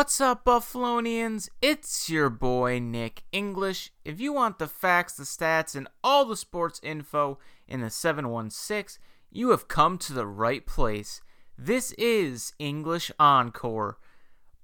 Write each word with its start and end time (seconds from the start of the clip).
What's 0.00 0.18
up, 0.18 0.46
Buffalonians? 0.46 1.50
It's 1.60 2.08
your 2.08 2.30
boy 2.30 2.78
Nick 2.78 3.24
English. 3.32 3.92
If 4.02 4.18
you 4.18 4.32
want 4.32 4.58
the 4.58 4.66
facts, 4.66 5.12
the 5.12 5.24
stats, 5.24 5.74
and 5.74 5.88
all 6.02 6.24
the 6.24 6.38
sports 6.38 6.80
info 6.82 7.38
in 7.68 7.82
the 7.82 7.90
716, 7.90 8.98
you 9.30 9.50
have 9.50 9.68
come 9.68 9.98
to 9.98 10.14
the 10.14 10.26
right 10.26 10.64
place. 10.64 11.20
This 11.58 11.92
is 11.98 12.54
English 12.58 13.10
Encore, 13.20 13.98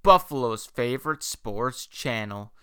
Buffalo's 0.03 0.65
favorite 0.65 1.23
sports 1.23 1.87
channel. 1.87 2.55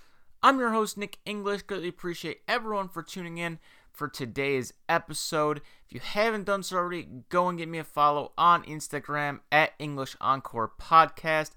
I'm 0.42 0.58
your 0.58 0.72
host, 0.72 0.98
Nick 0.98 1.20
English. 1.28 1.62
Greatly 1.62 1.90
appreciate 1.90 2.42
everyone 2.48 2.90
for 2.90 3.04
tuning 3.04 3.38
in 3.38 3.60
for 3.92 4.08
today's 4.08 4.74
episode. 4.90 5.62
If 5.86 5.94
you 5.94 6.00
haven't 6.00 6.46
done 6.46 6.64
so 6.64 6.78
already, 6.78 7.08
go 7.30 7.50
and 7.50 7.60
give 7.60 7.70
me 7.70 7.78
a 7.78 7.84
follow 7.84 8.32
on 8.36 8.64
Instagram 8.64 9.42
at 9.52 9.74
English 9.78 10.16
Encore 10.20 10.72
Podcast. 10.82 11.52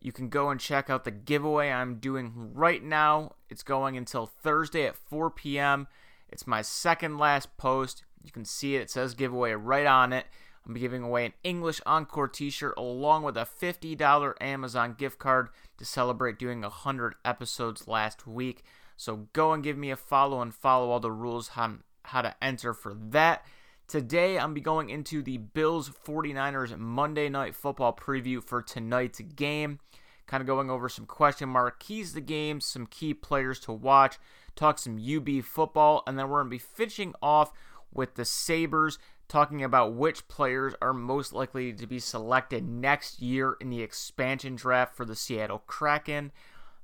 You 0.00 0.12
can 0.12 0.28
go 0.28 0.50
and 0.50 0.60
check 0.60 0.88
out 0.88 1.04
the 1.04 1.10
giveaway 1.10 1.70
I'm 1.70 1.96
doing 1.96 2.32
right 2.54 2.82
now. 2.82 3.32
It's 3.48 3.62
going 3.62 3.96
until 3.96 4.26
Thursday 4.26 4.86
at 4.86 4.96
4 4.96 5.30
p.m. 5.30 5.88
It's 6.28 6.46
my 6.46 6.62
second 6.62 7.18
last 7.18 7.56
post. 7.56 8.04
You 8.22 8.30
can 8.30 8.44
see 8.44 8.76
it. 8.76 8.82
It 8.82 8.90
says 8.90 9.14
giveaway 9.14 9.52
right 9.52 9.86
on 9.86 10.12
it. 10.12 10.26
I'm 10.66 10.74
giving 10.74 11.02
away 11.02 11.24
an 11.24 11.32
English 11.42 11.80
Encore 11.86 12.28
t 12.28 12.50
shirt 12.50 12.74
along 12.76 13.22
with 13.22 13.36
a 13.36 13.46
$50 13.46 14.34
Amazon 14.40 14.94
gift 14.98 15.18
card 15.18 15.48
to 15.78 15.84
celebrate 15.84 16.38
doing 16.38 16.60
100 16.60 17.14
episodes 17.24 17.88
last 17.88 18.26
week. 18.26 18.64
So 18.96 19.28
go 19.32 19.52
and 19.52 19.64
give 19.64 19.78
me 19.78 19.90
a 19.90 19.96
follow 19.96 20.42
and 20.42 20.54
follow 20.54 20.90
all 20.90 21.00
the 21.00 21.10
rules 21.10 21.52
on 21.56 21.84
how 22.02 22.20
to 22.22 22.34
enter 22.42 22.74
for 22.74 22.94
that. 22.94 23.46
Today, 23.88 24.38
I'm 24.38 24.52
be 24.52 24.60
going 24.60 24.90
into 24.90 25.22
the 25.22 25.38
Bills 25.38 25.88
49ers 25.88 26.76
Monday 26.76 27.30
Night 27.30 27.54
Football 27.54 27.94
preview 27.94 28.44
for 28.44 28.60
tonight's 28.60 29.18
game. 29.20 29.78
Kind 30.26 30.42
of 30.42 30.46
going 30.46 30.68
over 30.68 30.90
some 30.90 31.06
question 31.06 31.48
mark 31.48 31.80
keys 31.80 32.12
the 32.12 32.20
game, 32.20 32.60
some 32.60 32.84
key 32.84 33.14
players 33.14 33.58
to 33.60 33.72
watch, 33.72 34.18
talk 34.54 34.78
some 34.78 34.98
UB 34.98 35.42
football, 35.42 36.02
and 36.06 36.18
then 36.18 36.28
we're 36.28 36.42
going 36.42 36.50
to 36.50 36.54
be 36.54 36.58
finishing 36.58 37.14
off 37.22 37.50
with 37.90 38.16
the 38.16 38.26
Sabres, 38.26 38.98
talking 39.26 39.64
about 39.64 39.94
which 39.94 40.28
players 40.28 40.74
are 40.82 40.92
most 40.92 41.32
likely 41.32 41.72
to 41.72 41.86
be 41.86 41.98
selected 41.98 42.68
next 42.68 43.22
year 43.22 43.56
in 43.58 43.70
the 43.70 43.80
expansion 43.80 44.54
draft 44.54 44.94
for 44.94 45.06
the 45.06 45.16
Seattle 45.16 45.62
Kraken. 45.66 46.30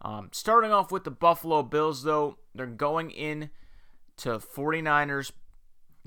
Um, 0.00 0.30
starting 0.32 0.72
off 0.72 0.90
with 0.90 1.04
the 1.04 1.10
Buffalo 1.10 1.62
Bills, 1.64 2.02
though, 2.02 2.38
they're 2.54 2.64
going 2.64 3.10
in 3.10 3.50
to 4.16 4.38
49ers 4.38 5.32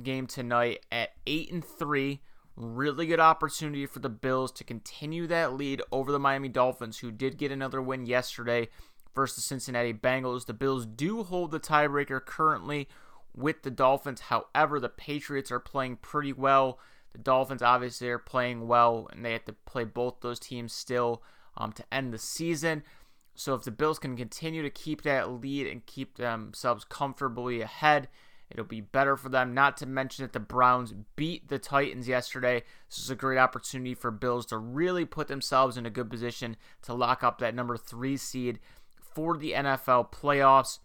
game 0.01 0.27
tonight 0.27 0.85
at 0.91 1.11
8 1.25 1.51
and 1.51 1.65
3. 1.65 2.21
Really 2.55 3.05
good 3.05 3.19
opportunity 3.19 3.85
for 3.85 3.99
the 3.99 4.09
Bills 4.09 4.51
to 4.53 4.63
continue 4.63 5.27
that 5.27 5.53
lead 5.53 5.81
over 5.91 6.11
the 6.11 6.19
Miami 6.19 6.49
Dolphins, 6.49 6.99
who 6.99 7.11
did 7.11 7.37
get 7.37 7.51
another 7.51 7.81
win 7.81 8.05
yesterday 8.05 8.69
versus 9.13 9.35
the 9.37 9.41
Cincinnati 9.41 9.93
Bengals. 9.93 10.45
The 10.45 10.53
Bills 10.53 10.85
do 10.85 11.23
hold 11.23 11.51
the 11.51 11.59
tiebreaker 11.59 12.23
currently 12.23 12.87
with 13.35 13.61
the 13.61 13.71
Dolphins. 13.71 14.21
However, 14.21 14.79
the 14.79 14.89
Patriots 14.89 15.51
are 15.51 15.59
playing 15.59 15.97
pretty 15.97 16.33
well. 16.33 16.79
The 17.13 17.19
Dolphins 17.19 17.61
obviously 17.61 18.09
are 18.09 18.19
playing 18.19 18.67
well, 18.67 19.07
and 19.11 19.23
they 19.23 19.33
have 19.33 19.45
to 19.45 19.53
play 19.65 19.83
both 19.83 20.21
those 20.21 20.39
teams 20.39 20.73
still 20.73 21.23
um, 21.55 21.71
to 21.73 21.83
end 21.91 22.13
the 22.13 22.17
season. 22.17 22.83
So 23.35 23.53
if 23.53 23.63
the 23.63 23.71
Bills 23.71 23.99
can 23.99 24.17
continue 24.17 24.63
to 24.63 24.69
keep 24.69 25.03
that 25.03 25.29
lead 25.29 25.67
and 25.67 25.85
keep 25.85 26.17
themselves 26.17 26.83
comfortably 26.83 27.61
ahead, 27.61 28.07
It'll 28.49 28.65
be 28.65 28.81
better 28.81 29.17
for 29.17 29.29
them. 29.29 29.53
Not 29.53 29.77
to 29.77 29.85
mention 29.85 30.23
that 30.23 30.33
the 30.33 30.39
Browns 30.39 30.93
beat 31.15 31.49
the 31.49 31.59
Titans 31.59 32.07
yesterday. 32.07 32.63
This 32.89 32.99
is 32.99 33.09
a 33.09 33.15
great 33.15 33.37
opportunity 33.37 33.93
for 33.93 34.09
Bills 34.09 34.45
to 34.47 34.57
really 34.57 35.05
put 35.05 35.27
themselves 35.27 35.77
in 35.77 35.85
a 35.85 35.91
good 35.91 36.09
position 36.09 36.55
to 36.83 36.93
lock 36.93 37.23
up 37.23 37.39
that 37.39 37.55
number 37.55 37.75
three 37.75 38.15
seed 38.15 38.59
for 39.01 39.37
the 39.37 39.51
NFL 39.51 40.11
playoffs. 40.11 40.79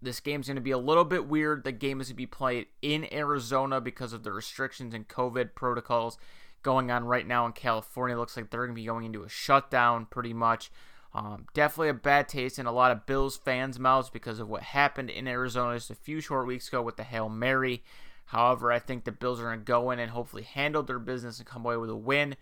This 0.00 0.20
game's 0.20 0.46
going 0.46 0.56
to 0.56 0.62
be 0.62 0.70
a 0.70 0.78
little 0.78 1.04
bit 1.04 1.26
weird. 1.26 1.64
The 1.64 1.72
game 1.72 2.00
is 2.00 2.08
going 2.08 2.14
to 2.14 2.16
be 2.16 2.26
played 2.26 2.66
in 2.80 3.12
Arizona 3.12 3.80
because 3.80 4.12
of 4.12 4.22
the 4.22 4.32
restrictions 4.32 4.94
and 4.94 5.08
COVID 5.08 5.54
protocols 5.54 6.18
going 6.62 6.90
on 6.90 7.04
right 7.04 7.26
now 7.26 7.46
in 7.46 7.52
California. 7.52 8.16
It 8.16 8.18
looks 8.18 8.36
like 8.36 8.50
they're 8.50 8.66
going 8.66 8.74
to 8.74 8.80
be 8.80 8.86
going 8.86 9.04
into 9.04 9.22
a 9.22 9.28
shutdown 9.28 10.06
pretty 10.06 10.32
much. 10.32 10.70
Um, 11.14 11.46
definitely 11.54 11.90
a 11.90 11.94
bad 11.94 12.28
taste 12.28 12.58
in 12.58 12.66
a 12.66 12.72
lot 12.72 12.90
of 12.90 13.06
Bills 13.06 13.36
fans' 13.36 13.78
mouths 13.78 14.10
because 14.10 14.40
of 14.40 14.48
what 14.48 14.62
happened 14.62 15.10
in 15.10 15.28
Arizona 15.28 15.76
just 15.76 15.90
a 15.90 15.94
few 15.94 16.20
short 16.20 16.46
weeks 16.46 16.66
ago 16.66 16.82
with 16.82 16.96
the 16.96 17.04
Hail 17.04 17.28
Mary. 17.28 17.84
However, 18.26 18.72
I 18.72 18.80
think 18.80 19.04
the 19.04 19.12
Bills 19.12 19.38
are 19.38 19.44
going 19.44 19.60
to 19.60 19.64
go 19.64 19.90
in 19.92 20.00
and 20.00 20.10
hopefully 20.10 20.42
handle 20.42 20.82
their 20.82 20.98
business 20.98 21.38
and 21.38 21.46
come 21.46 21.64
away 21.64 21.76
with 21.76 21.90
a 21.90 21.96
win. 21.96 22.34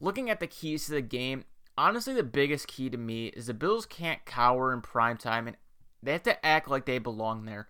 Looking 0.00 0.28
at 0.28 0.40
the 0.40 0.48
keys 0.48 0.86
to 0.86 0.92
the 0.92 1.02
game, 1.02 1.44
honestly, 1.78 2.12
the 2.12 2.24
biggest 2.24 2.66
key 2.66 2.90
to 2.90 2.96
me 2.96 3.26
is 3.28 3.46
the 3.46 3.54
Bills 3.54 3.86
can't 3.86 4.24
cower 4.24 4.72
in 4.72 4.80
prime 4.80 5.16
time 5.16 5.46
and 5.46 5.56
they 6.02 6.12
have 6.12 6.22
to 6.24 6.44
act 6.44 6.68
like 6.68 6.86
they 6.86 6.98
belong 6.98 7.44
there. 7.44 7.68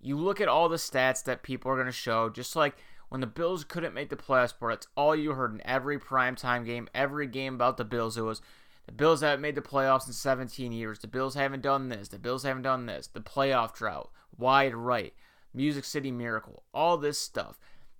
You 0.00 0.16
look 0.16 0.40
at 0.40 0.48
all 0.48 0.68
the 0.68 0.76
stats 0.76 1.22
that 1.24 1.42
people 1.42 1.70
are 1.70 1.76
going 1.76 1.86
to 1.86 1.92
show, 1.92 2.30
just 2.30 2.56
like 2.56 2.76
when 3.08 3.20
the 3.20 3.26
Bills 3.26 3.62
couldn't 3.64 3.94
make 3.94 4.08
the 4.08 4.16
playoffs, 4.16 4.54
But 4.58 4.68
that's 4.68 4.86
all 4.96 5.14
you 5.14 5.32
heard 5.32 5.52
in 5.52 5.60
every 5.66 5.98
primetime 5.98 6.64
game, 6.64 6.88
every 6.94 7.26
game 7.26 7.54
about 7.54 7.76
the 7.76 7.84
Bills. 7.84 8.16
It 8.16 8.22
was 8.22 8.40
the 8.86 8.92
Bills 8.92 9.20
haven't 9.20 9.42
made 9.42 9.54
the 9.54 9.62
playoffs 9.62 10.06
in 10.06 10.12
17 10.12 10.72
years. 10.72 10.98
The 10.98 11.06
Bills 11.06 11.34
haven't 11.34 11.62
done 11.62 11.88
this. 11.88 12.08
The 12.08 12.18
Bills 12.18 12.42
haven't 12.42 12.62
done 12.62 12.86
this. 12.86 13.06
The 13.06 13.20
playoff 13.20 13.74
drought, 13.74 14.10
wide 14.36 14.74
right, 14.74 15.14
Music 15.54 15.84
City 15.84 16.10
Miracle, 16.10 16.64
all 16.74 16.96
this 16.96 17.18
stuff. 17.18 17.58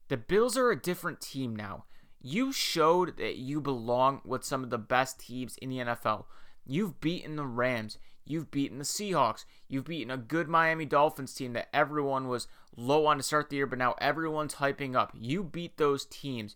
The 0.09 0.16
Bills 0.16 0.56
are 0.56 0.70
a 0.70 0.81
different 0.81 1.20
team 1.20 1.54
now. 1.54 1.84
You 2.20 2.53
showed 2.53 3.16
that 3.16 3.37
you 3.37 3.60
belong 3.60 4.20
with 4.25 4.44
some 4.44 4.62
of 4.62 4.70
the 4.70 4.78
best 4.78 5.20
teams 5.20 5.56
in 5.59 5.70
the 5.70 5.78
NFL. 5.78 6.25
You've 6.66 7.00
beaten 7.00 7.37
the 7.37 7.47
Rams. 7.47 7.99
You've 8.25 8.50
beaten 8.50 8.78
the 8.78 8.84
Seahawks. 8.84 9.44
You've 9.69 9.87
beaten 9.87 10.10
a 10.10 10.16
good 10.16 10.49
Miami 10.49 10.84
Dolphins 10.84 11.34
team 11.34 11.53
that 11.54 11.75
everyone 11.75 12.28
was 12.28 12.47
low 12.76 13.06
on 13.06 13.16
to 13.16 13.22
start 13.22 13.50
the 13.50 13.56
year, 13.56 13.66
but 13.66 13.78
now 13.78 13.94
everyone's 14.00 14.56
hyping 14.56 14.94
up. 14.94 15.12
You 15.19 15.43
beat 15.43 15.76
those 15.76 16.04
teams. 16.06 16.54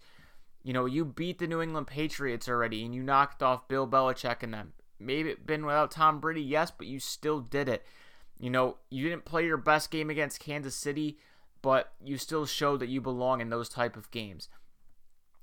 You 0.67 0.73
know, 0.73 0.85
you 0.85 1.05
beat 1.05 1.39
the 1.39 1.47
New 1.47 1.63
England 1.63 1.87
Patriots 1.87 2.49
already 2.49 2.85
and 2.85 2.93
you 2.93 3.01
knocked 3.01 3.41
off 3.41 3.69
Bill 3.69 3.87
Belichick 3.87 4.43
and 4.43 4.53
them. 4.53 4.73
Maybe 4.99 5.31
it 5.31 5.47
been 5.47 5.65
without 5.65 5.93
Tom 5.93 6.19
Brady, 6.19 6.43
yes, 6.43 6.73
but 6.73 6.89
you 6.89 6.99
still 6.99 7.39
did 7.39 7.69
it. 7.69 7.87
You 8.41 8.51
know, 8.51 8.79
you 8.91 9.09
didn't 9.09 9.25
play 9.25 9.45
your 9.45 9.59
best 9.59 9.93
game 9.93 10.11
against 10.11 10.41
Kansas 10.41 10.75
City, 10.75 11.19
but 11.63 11.93
you 12.03 12.19
still 12.19 12.47
showed 12.47 12.81
that 12.81 12.89
you 12.89 13.01
belong 13.01 13.41
in 13.41 13.49
those 13.49 13.69
type 13.69 13.97
of 13.97 14.11
games. 14.11 14.49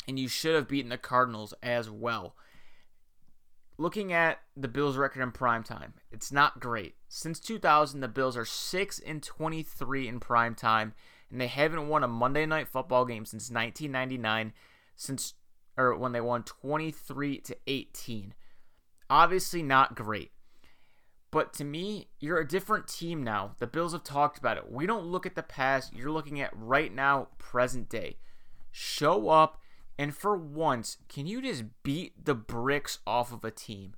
And 0.10 0.20
you 0.20 0.28
should 0.28 0.56
have 0.56 0.68
beaten 0.68 0.90
the 0.90 0.98
Cardinals 0.98 1.54
as 1.64 1.90
well. 1.90 2.36
Looking 3.78 4.12
at 4.12 4.40
the 4.58 4.68
Bills' 4.68 4.98
record 4.98 5.22
in 5.22 5.32
prime 5.32 5.64
time, 5.64 5.94
it's 6.12 6.34
not 6.34 6.60
great. 6.60 6.96
Since 7.08 7.40
2000, 7.40 8.02
the 8.02 8.10
Bills 8.10 8.36
are 8.36 8.44
6 8.44 9.00
and 9.00 9.24
23 9.24 10.06
in 10.06 10.20
prime 10.20 10.54
time, 10.54 10.94
and 11.32 11.40
they 11.40 11.48
haven't 11.48 11.88
won 11.88 12.04
a 12.04 12.10
Monday 12.10 12.46
night 12.46 12.68
football 12.68 13.06
game 13.06 13.24
since 13.24 13.50
1999 13.50 14.52
since 14.96 15.34
or 15.78 15.96
when 15.96 16.12
they 16.12 16.22
won 16.22 16.44
23 16.44 17.40
to 17.40 17.58
18. 17.68 18.34
Obviously 19.10 19.64
not 19.64 19.96
great. 19.96 20.32
But 21.32 21.52
to 21.54 21.64
me, 21.64 22.10
you're 22.20 22.40
a 22.40 22.48
different 22.48 22.88
team 22.88 23.24
now. 23.24 23.56
The 23.58 23.66
Bills 23.66 23.94
have 23.94 24.04
talked 24.04 24.38
about 24.38 24.58
it. 24.58 24.72
We 24.72 24.86
don't 24.86 25.08
look 25.08 25.26
at 25.26 25.34
the 25.34 25.42
past, 25.42 25.94
you're 25.94 26.12
looking 26.12 26.40
at 26.40 26.52
right 26.56 26.94
now, 26.94 27.30
present 27.40 27.90
day. 27.90 28.18
Show 28.72 29.30
up 29.30 29.60
and 29.98 30.16
for 30.16 30.36
once, 30.36 30.98
can 31.08 31.28
you 31.28 31.42
just 31.42 31.64
beat 31.84 32.26
the 32.26 32.36
bricks 32.36 33.00
off 33.06 33.32
of 33.32 33.44
a 33.44 33.52
team? 33.52 33.94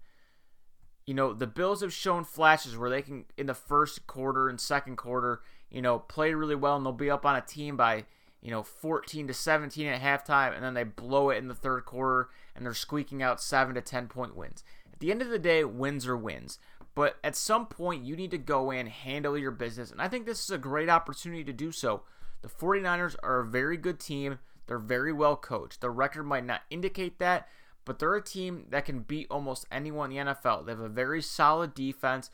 You 1.06 1.14
know, 1.14 1.34
the 1.34 1.48
Bills 1.48 1.82
have 1.82 1.94
shown 1.94 2.24
flashes 2.24 2.78
where 2.78 2.90
they 2.90 3.02
can 3.02 3.26
in 3.38 3.46
the 3.46 3.54
first 3.54 4.08
quarter 4.08 4.50
and 4.50 4.60
second 4.60 4.98
quarter, 4.98 5.42
you 5.70 5.82
know, 5.82 6.00
play 6.00 6.34
really 6.34 6.56
well 6.56 6.78
and 6.78 6.86
they'll 6.86 6.94
be 6.94 7.12
up 7.12 7.26
on 7.26 7.36
a 7.36 7.42
team 7.42 7.78
by 7.78 8.06
you 8.42 8.52
know, 8.52 8.64
14 8.64 9.28
to 9.28 9.34
17 9.34 9.88
at 9.88 10.02
halftime, 10.02 10.54
and 10.54 10.64
then 10.64 10.74
they 10.74 10.84
blow 10.84 11.30
it 11.30 11.38
in 11.38 11.48
the 11.48 11.56
third 11.56 11.86
quarter, 11.86 12.30
and 12.56 12.66
they're 12.66 12.74
squeaking 12.74 13.24
out 13.24 13.42
seven 13.42 13.76
to 13.76 13.82
10 13.82 14.08
point 14.08 14.36
wins. 14.36 14.64
At 14.94 15.00
the 15.00 15.12
end 15.12 15.22
of 15.22 15.30
the 15.30 15.40
day, 15.40 15.64
wins 15.64 16.08
are 16.08 16.18
wins. 16.18 16.60
But 16.96 17.18
at 17.24 17.36
some 17.36 17.66
point, 17.66 18.06
you 18.06 18.16
need 18.16 18.32
to 18.32 18.38
go 18.38 18.72
in, 18.72 18.88
handle 18.88 19.38
your 19.38 19.52
business, 19.52 19.92
and 19.92 20.02
I 20.02 20.08
think 20.08 20.26
this 20.26 20.44
is 20.44 20.50
a 20.50 20.58
great 20.58 20.90
opportunity 20.90 21.44
to 21.44 21.52
do 21.52 21.72
so. 21.72 22.04
The 22.42 22.48
49ers 22.48 23.16
are 23.22 23.40
a 23.40 23.46
very 23.46 23.76
good 23.76 24.00
team. 24.00 24.40
They're 24.68 24.80
very 24.80 25.12
well 25.12 25.36
coached. 25.36 25.82
The 25.82 25.90
record 25.90 26.24
might 26.24 26.46
not 26.46 26.62
indicate 26.70 27.20
that, 27.20 27.50
but 27.84 28.00
they're 28.00 28.16
a 28.16 28.24
team 28.24 28.68
that 28.70 28.86
can 28.86 29.00
beat 29.00 29.28
almost 29.30 29.66
anyone 29.72 30.12
in 30.12 30.26
the 30.26 30.34
NFL. 30.34 30.66
They 30.66 30.72
have 30.72 30.80
a 30.80 30.88
very 30.88 31.22
solid 31.22 31.74
defense. 31.74 32.30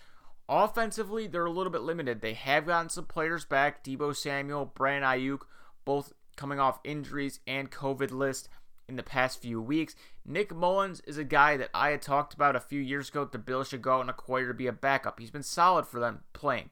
Offensively, 0.47 1.27
they're 1.27 1.45
a 1.45 1.51
little 1.51 1.71
bit 1.71 1.81
limited. 1.81 2.21
They 2.21 2.33
have 2.33 2.67
gotten 2.67 2.89
some 2.89 3.05
players 3.05 3.45
back 3.45 3.83
Deebo 3.83 4.15
Samuel, 4.15 4.65
Brandon 4.65 5.09
Aiyuk 5.09 5.41
both 5.85 6.13
coming 6.35 6.59
off 6.59 6.79
injuries 6.83 7.39
and 7.45 7.71
COVID 7.71 8.11
list 8.11 8.49
in 8.87 8.95
the 8.95 9.03
past 9.03 9.41
few 9.41 9.61
weeks. 9.61 9.95
Nick 10.25 10.53
Mullens 10.53 11.01
is 11.07 11.17
a 11.17 11.23
guy 11.23 11.57
that 11.57 11.69
I 11.73 11.89
had 11.89 12.01
talked 12.01 12.33
about 12.33 12.55
a 12.55 12.59
few 12.59 12.79
years 12.79 13.09
ago 13.09 13.23
that 13.23 13.31
the 13.31 13.39
Bills 13.39 13.69
should 13.69 13.81
go 13.81 13.97
out 13.97 14.01
and 14.01 14.09
acquire 14.09 14.47
to 14.47 14.53
be 14.53 14.67
a 14.67 14.73
backup. 14.73 15.19
He's 15.19 15.31
been 15.31 15.43
solid 15.43 15.87
for 15.87 15.99
them 15.99 16.21
playing. 16.33 16.69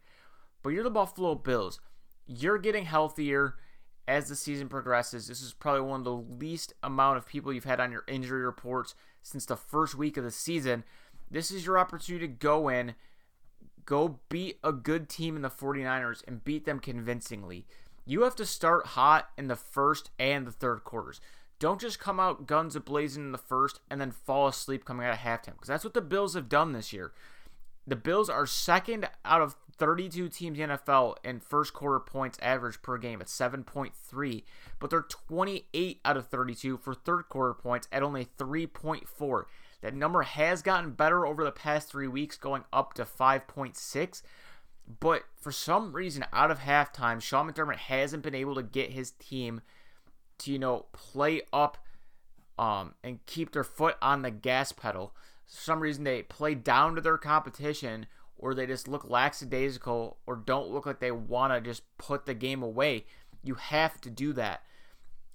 But 0.61 0.69
you're 0.69 0.83
the 0.83 0.89
Buffalo 0.89 1.35
Bills. 1.35 1.79
You're 2.27 2.57
getting 2.57 2.85
healthier 2.85 3.55
as 4.07 4.27
the 4.27 4.35
season 4.35 4.67
progresses. 4.67 5.27
This 5.27 5.41
is 5.41 5.53
probably 5.53 5.81
one 5.81 6.01
of 6.01 6.03
the 6.03 6.11
least 6.11 6.73
amount 6.83 7.17
of 7.17 7.27
people 7.27 7.53
you've 7.53 7.63
had 7.63 7.79
on 7.79 7.91
your 7.91 8.03
injury 8.07 8.41
reports 8.41 8.95
since 9.21 9.45
the 9.45 9.55
first 9.55 9.95
week 9.95 10.17
of 10.17 10.23
the 10.23 10.31
season. 10.31 10.83
This 11.31 11.51
is 11.51 11.65
your 11.65 11.77
opportunity 11.77 12.27
to 12.27 12.33
go 12.33 12.69
in, 12.69 12.95
go 13.85 14.19
beat 14.29 14.57
a 14.63 14.71
good 14.71 15.09
team 15.09 15.35
in 15.35 15.43
the 15.43 15.49
49ers 15.49 16.23
and 16.27 16.43
beat 16.43 16.65
them 16.65 16.79
convincingly. 16.79 17.67
You 18.09 18.23
have 18.23 18.35
to 18.37 18.45
start 18.45 18.87
hot 18.87 19.29
in 19.37 19.49
the 19.49 19.55
first 19.55 20.09
and 20.17 20.47
the 20.47 20.51
third 20.51 20.83
quarters. 20.83 21.21
Don't 21.59 21.79
just 21.79 21.99
come 21.99 22.19
out 22.19 22.47
guns 22.47 22.75
a 22.75 22.79
blazing 22.79 23.25
in 23.25 23.31
the 23.33 23.37
first 23.37 23.81
and 23.87 24.01
then 24.01 24.09
fall 24.09 24.47
asleep 24.47 24.83
coming 24.83 25.05
out 25.05 25.13
of 25.13 25.19
halftime 25.19 25.53
because 25.53 25.67
that's 25.67 25.83
what 25.83 25.93
the 25.93 26.01
Bills 26.01 26.33
have 26.33 26.49
done 26.49 26.71
this 26.71 26.91
year. 26.91 27.11
The 27.85 27.95
Bills 27.95 28.27
are 28.27 28.47
second 28.47 29.07
out 29.23 29.43
of 29.43 29.55
32 29.77 30.27
teams 30.29 30.57
in 30.57 30.71
NFL 30.71 31.17
in 31.23 31.39
first 31.39 31.75
quarter 31.75 31.99
points 31.99 32.39
average 32.41 32.81
per 32.81 32.97
game 32.97 33.21
at 33.21 33.27
7.3, 33.27 34.43
but 34.79 34.89
they're 34.89 35.01
28 35.03 36.01
out 36.03 36.17
of 36.17 36.27
32 36.29 36.77
for 36.77 36.95
third 36.95 37.29
quarter 37.29 37.53
points 37.53 37.87
at 37.91 38.01
only 38.01 38.25
3.4. 38.39 39.43
That 39.81 39.93
number 39.93 40.23
has 40.23 40.63
gotten 40.63 40.93
better 40.93 41.27
over 41.27 41.43
the 41.43 41.51
past 41.51 41.89
three 41.89 42.07
weeks, 42.07 42.37
going 42.37 42.63
up 42.73 42.95
to 42.95 43.05
5.6. 43.05 44.23
But 44.99 45.23
for 45.39 45.51
some 45.51 45.93
reason, 45.93 46.25
out 46.33 46.49
of 46.49 46.59
halftime, 46.59 47.21
Sean 47.21 47.49
McDermott 47.49 47.77
hasn't 47.77 48.23
been 48.23 48.33
able 48.33 48.55
to 48.55 48.63
get 48.63 48.91
his 48.91 49.11
team 49.11 49.61
to, 50.39 50.51
you 50.51 50.57
know, 50.57 50.85
play 50.93 51.41
up 51.53 51.77
um, 52.57 52.95
and 53.03 53.23
keep 53.27 53.51
their 53.51 53.63
foot 53.63 53.97
on 54.01 54.23
the 54.23 54.31
gas 54.31 54.71
pedal. 54.71 55.13
For 55.45 55.61
some 55.61 55.79
reason, 55.79 56.03
they 56.03 56.23
play 56.23 56.55
down 56.55 56.95
to 56.95 57.01
their 57.01 57.17
competition 57.17 58.07
or 58.37 58.53
they 58.53 58.65
just 58.65 58.87
look 58.87 59.07
lackadaisical 59.07 60.17
or 60.25 60.35
don't 60.35 60.69
look 60.69 60.85
like 60.85 60.99
they 60.99 61.11
want 61.11 61.53
to 61.53 61.61
just 61.61 61.83
put 61.97 62.25
the 62.25 62.33
game 62.33 62.63
away. 62.63 63.05
You 63.43 63.55
have 63.55 64.01
to 64.01 64.09
do 64.09 64.33
that. 64.33 64.63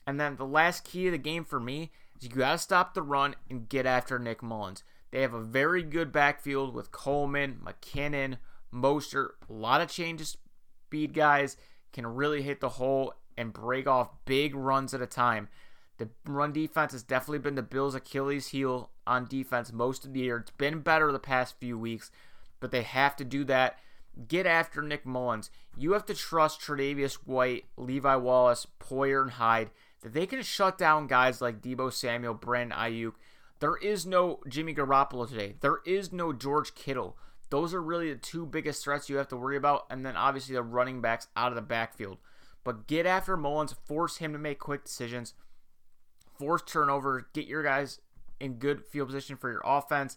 And 0.06 0.18
then 0.18 0.36
the 0.36 0.46
last 0.46 0.84
key 0.84 1.06
of 1.06 1.12
the 1.12 1.18
game 1.18 1.44
for 1.44 1.60
me 1.60 1.92
is 2.16 2.24
you 2.24 2.30
got 2.30 2.52
to 2.52 2.58
stop 2.58 2.94
the 2.94 3.02
run 3.02 3.36
and 3.48 3.68
get 3.68 3.86
after 3.86 4.18
Nick 4.18 4.42
Mullens. 4.42 4.82
They 5.10 5.20
have 5.22 5.34
a 5.34 5.40
very 5.40 5.82
good 5.82 6.12
backfield 6.12 6.74
with 6.74 6.90
Coleman, 6.90 7.60
McKinnon, 7.64 8.38
Mostert, 8.74 9.30
a 9.48 9.52
lot 9.52 9.80
of 9.80 9.88
changes, 9.88 10.36
speed 10.86 11.14
guys 11.14 11.56
can 11.92 12.06
really 12.06 12.42
hit 12.42 12.60
the 12.60 12.70
hole 12.70 13.14
and 13.36 13.52
break 13.52 13.86
off 13.86 14.10
big 14.24 14.54
runs 14.54 14.94
at 14.94 15.02
a 15.02 15.06
time. 15.06 15.48
The 15.98 16.08
run 16.26 16.52
defense 16.52 16.92
has 16.92 17.02
definitely 17.02 17.38
been 17.38 17.54
the 17.54 17.62
Bills' 17.62 17.94
Achilles 17.94 18.48
heel 18.48 18.90
on 19.06 19.26
defense 19.26 19.72
most 19.72 20.04
of 20.04 20.12
the 20.12 20.20
year. 20.20 20.38
It's 20.38 20.50
been 20.50 20.80
better 20.80 21.12
the 21.12 21.18
past 21.18 21.58
few 21.58 21.78
weeks, 21.78 22.10
but 22.60 22.72
they 22.72 22.82
have 22.82 23.16
to 23.16 23.24
do 23.24 23.44
that. 23.44 23.78
Get 24.28 24.46
after 24.46 24.82
Nick 24.82 25.04
Mullens. 25.04 25.50
You 25.76 25.92
have 25.92 26.06
to 26.06 26.14
trust 26.14 26.60
Tre'Davious 26.60 27.14
White, 27.24 27.64
Levi 27.76 28.16
Wallace, 28.16 28.66
Poyer, 28.80 29.22
and 29.22 29.32
Hyde 29.32 29.70
that 30.02 30.12
they 30.12 30.26
can 30.26 30.42
shut 30.42 30.78
down 30.78 31.06
guys 31.06 31.40
like 31.40 31.60
Deebo 31.60 31.92
Samuel, 31.92 32.34
Brandon 32.34 32.78
Aiyuk. 32.78 33.14
There 33.58 33.76
is 33.76 34.06
no 34.06 34.40
Jimmy 34.48 34.74
Garoppolo 34.74 35.28
today. 35.28 35.54
There 35.60 35.78
is 35.84 36.12
no 36.12 36.32
George 36.32 36.74
Kittle. 36.74 37.16
Those 37.50 37.74
are 37.74 37.82
really 37.82 38.12
the 38.12 38.18
two 38.18 38.46
biggest 38.46 38.82
threats 38.82 39.08
you 39.08 39.16
have 39.16 39.28
to 39.28 39.36
worry 39.36 39.56
about, 39.56 39.86
and 39.90 40.04
then 40.04 40.16
obviously 40.16 40.54
the 40.54 40.62
running 40.62 41.00
backs 41.00 41.28
out 41.36 41.52
of 41.52 41.56
the 41.56 41.62
backfield. 41.62 42.18
But 42.64 42.86
get 42.86 43.06
after 43.06 43.36
Mullens, 43.36 43.74
force 43.86 44.16
him 44.16 44.32
to 44.32 44.38
make 44.38 44.58
quick 44.58 44.84
decisions, 44.84 45.34
force 46.38 46.62
turnover, 46.66 47.28
get 47.32 47.46
your 47.46 47.62
guys 47.62 48.00
in 48.40 48.54
good 48.54 48.84
field 48.84 49.08
position 49.08 49.36
for 49.36 49.50
your 49.50 49.62
offense. 49.64 50.16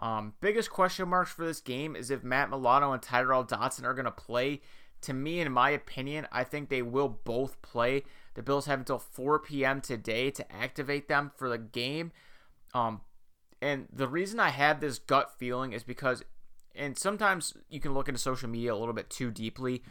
Um, 0.00 0.34
biggest 0.40 0.70
question 0.70 1.08
marks 1.08 1.32
for 1.32 1.44
this 1.44 1.60
game 1.60 1.94
is 1.94 2.10
if 2.10 2.24
Matt 2.24 2.50
Milano 2.50 2.92
and 2.92 3.02
Tyrel 3.02 3.44
Dodson 3.44 3.84
are 3.84 3.94
going 3.94 4.06
to 4.06 4.10
play. 4.10 4.60
To 5.02 5.12
me, 5.12 5.40
in 5.40 5.52
my 5.52 5.70
opinion, 5.70 6.28
I 6.30 6.44
think 6.44 6.68
they 6.68 6.82
will 6.82 7.08
both 7.08 7.60
play. 7.60 8.04
The 8.34 8.42
Bills 8.42 8.66
have 8.66 8.78
until 8.78 8.98
4 8.98 9.40
p.m. 9.40 9.80
today 9.80 10.30
to 10.30 10.52
activate 10.52 11.08
them 11.08 11.32
for 11.36 11.48
the 11.48 11.58
game. 11.58 12.12
Um, 12.72 13.00
and 13.60 13.88
the 13.92 14.08
reason 14.08 14.40
I 14.40 14.50
have 14.50 14.80
this 14.80 14.98
gut 14.98 15.32
feeling 15.38 15.72
is 15.72 15.82
because, 15.82 16.22
and 16.74 16.98
sometimes 16.98 17.54
you 17.68 17.80
can 17.80 17.94
look 17.94 18.08
into 18.08 18.20
social 18.20 18.48
media 18.48 18.74
a 18.74 18.76
little 18.76 18.94
bit 18.94 19.10
too 19.10 19.30
deeply, 19.30 19.82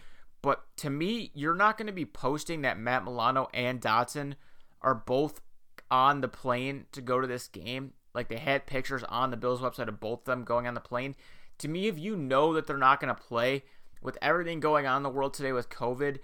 but 0.41 0.65
to 0.77 0.89
me, 0.89 1.31
you're 1.33 1.55
not 1.55 1.77
going 1.77 1.87
to 1.87 1.93
be 1.93 2.05
posting 2.05 2.61
that 2.61 2.79
Matt 2.79 3.03
Milano 3.03 3.47
and 3.53 3.79
Dodson 3.79 4.35
are 4.81 4.95
both 4.95 5.41
on 5.89 6.21
the 6.21 6.27
plane 6.27 6.85
to 6.93 7.01
go 7.01 7.21
to 7.21 7.27
this 7.27 7.47
game. 7.47 7.93
Like 8.13 8.27
they 8.27 8.37
had 8.37 8.65
pictures 8.65 9.03
on 9.03 9.29
the 9.29 9.37
Bills 9.37 9.61
website 9.61 9.87
of 9.87 9.99
both 9.99 10.19
of 10.19 10.25
them 10.25 10.43
going 10.43 10.67
on 10.67 10.73
the 10.73 10.79
plane. 10.79 11.15
To 11.59 11.67
me, 11.67 11.87
if 11.87 11.99
you 11.99 12.15
know 12.15 12.53
that 12.53 12.65
they're 12.65 12.77
not 12.77 12.99
going 12.99 13.13
to 13.13 13.21
play 13.21 13.63
with 14.01 14.17
everything 14.21 14.59
going 14.59 14.87
on 14.87 14.97
in 14.97 15.03
the 15.03 15.09
world 15.09 15.33
today 15.33 15.51
with 15.51 15.69
COVID, 15.69 16.17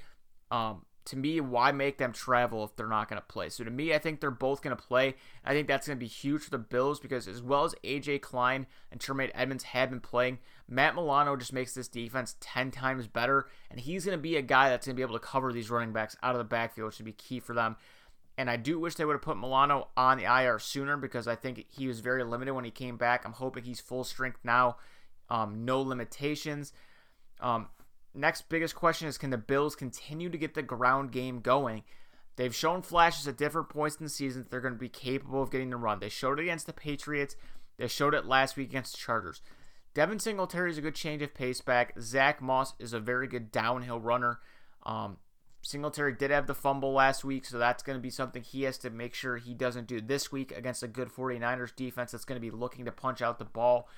um, 0.50 0.86
to 1.08 1.16
me, 1.16 1.40
why 1.40 1.72
make 1.72 1.98
them 1.98 2.12
travel 2.12 2.64
if 2.64 2.76
they're 2.76 2.88
not 2.88 3.10
going 3.10 3.22
to 3.22 3.28
play? 3.28 3.50
So 3.50 3.64
to 3.64 3.72
me, 3.72 3.94
I 3.94 3.98
think 3.98 4.20
they're 4.20 4.30
both 4.30 4.62
going 4.62 4.76
to 4.76 4.82
play. 4.82 5.16
I 5.44 5.54
think 5.54 5.68
that's 5.68 5.88
going 5.88 5.98
to 5.98 6.04
be 6.04 6.08
huge 6.08 6.42
for 6.44 6.50
the 6.50 6.58
Bills 6.58 7.00
because 7.00 7.28
as 7.28 7.42
well 7.42 7.64
as 7.64 7.76
AJ 7.84 8.22
Klein 8.22 8.68
and 8.92 9.00
Tremaine 9.00 9.32
Edmunds 9.34 9.64
have 9.64 9.90
been 9.90 10.02
playing, 10.02 10.40
Matt 10.68 10.96
Milano 10.96 11.38
just 11.38 11.54
makes 11.54 11.74
this 11.74 11.88
defense 11.88 12.36
10 12.42 12.72
times 12.72 13.08
better, 13.08 13.48
and 13.72 13.80
he's 13.80 14.06
going 14.06 14.18
to 14.18 14.22
be 14.22 14.36
a 14.36 14.42
guy 14.42 14.70
that's 14.70 14.86
going 14.86 14.96
to 14.96 15.00
be 15.00 15.04
able 15.04 15.18
to 15.18 15.26
cover 15.26 15.54
these 15.54 15.70
running 15.70 15.94
backs 15.94 16.18
out 16.22 16.36
of 16.36 16.40
the 16.40 16.44
backfield, 16.44 16.88
which 16.88 16.96
should 16.96 17.06
be 17.06 17.14
key 17.14 17.40
for 17.40 17.56
them. 17.56 17.78
And 18.38 18.50
I 18.50 18.58
do 18.58 18.78
wish 18.80 18.96
they 18.96 19.06
would 19.06 19.14
have 19.14 19.22
put 19.22 19.40
Milano 19.40 19.88
on 19.96 20.18
the 20.18 20.26
IR 20.26 20.60
sooner 20.60 20.98
because 20.98 21.28
I 21.28 21.36
think 21.36 21.66
he 21.70 21.88
was 21.88 22.02
very 22.02 22.24
limited 22.24 22.54
when 22.54 22.66
he 22.66 22.72
came 22.72 22.98
back. 22.98 23.26
I'm 23.26 23.34
hoping 23.34 23.64
he's 23.64 23.80
full 23.80 24.04
strength 24.04 24.40
now, 24.44 24.78
um, 25.30 25.66
no 25.66 25.82
limitations. 25.82 26.74
Um, 27.40 27.70
next 28.18 28.50
biggest 28.50 28.76
question 28.76 29.08
is 29.08 29.18
can 29.18 29.30
the 29.30 29.38
Bills 29.38 29.76
continue 29.76 30.30
to 30.30 30.38
get 30.38 30.54
the 30.54 30.62
ground 30.62 31.12
game 31.12 31.40
going? 31.40 31.84
They've 32.36 32.56
shown 32.56 32.84
flashes 32.84 33.28
at 33.28 33.38
different 33.38 33.70
points 33.70 33.96
in 33.96 34.06
the 34.06 34.10
season 34.10 34.44
that 34.44 34.52
they're 34.52 34.62
going 34.62 34.74
to 34.74 34.80
be 34.80 34.90
capable 34.90 35.42
of 35.42 35.52
getting 35.52 35.72
the 35.72 35.78
run. 35.78 36.00
They 36.00 36.10
showed 36.10 36.40
it 36.40 36.44
against 36.44 36.68
the 36.68 36.74
Patriots. 36.74 37.36
They 37.78 37.88
showed 37.88 38.14
it 38.14 38.26
last 38.26 38.58
week 38.58 38.70
against 38.70 38.94
the 38.94 39.00
Chargers. 39.00 39.42
Devin 39.94 40.20
Singletary 40.20 40.70
is 40.70 40.78
a 40.78 40.82
good 40.82 40.94
change 40.94 41.24
of 41.24 41.34
pace 41.34 41.62
back. 41.62 41.94
Zach 42.00 42.40
Moss 42.40 42.74
is 42.78 42.94
a 42.94 43.00
very 43.00 43.28
good 43.28 43.52
downhill 43.52 44.00
runner. 44.00 44.40
Um, 44.86 45.18
Singletary 45.64 46.14
did 46.14 46.30
have 46.30 46.46
the 46.46 46.54
fumble 46.54 46.94
last 46.94 47.26
week, 47.26 47.46
so 47.46 47.58
that's 47.58 47.82
going 47.82 47.98
to 47.98 48.02
be 48.02 48.12
something 48.12 48.44
he 48.44 48.64
has 48.64 48.78
to 48.80 48.92
make 48.92 49.16
sure 49.16 49.38
he 49.38 49.56
doesn't 49.56 49.88
do 49.88 50.00
this 50.00 50.32
week 50.32 50.56
against 50.56 50.84
a 50.84 50.88
good 50.88 51.10
49ers 51.10 51.76
defense 51.76 52.12
that's 52.12 52.26
going 52.26 52.40
to 52.40 52.52
be 52.52 52.56
looking 52.56 52.86
to 52.86 52.92
punch 52.92 53.22
out 53.22 53.40
the 53.40 53.46
ball. 53.46 53.90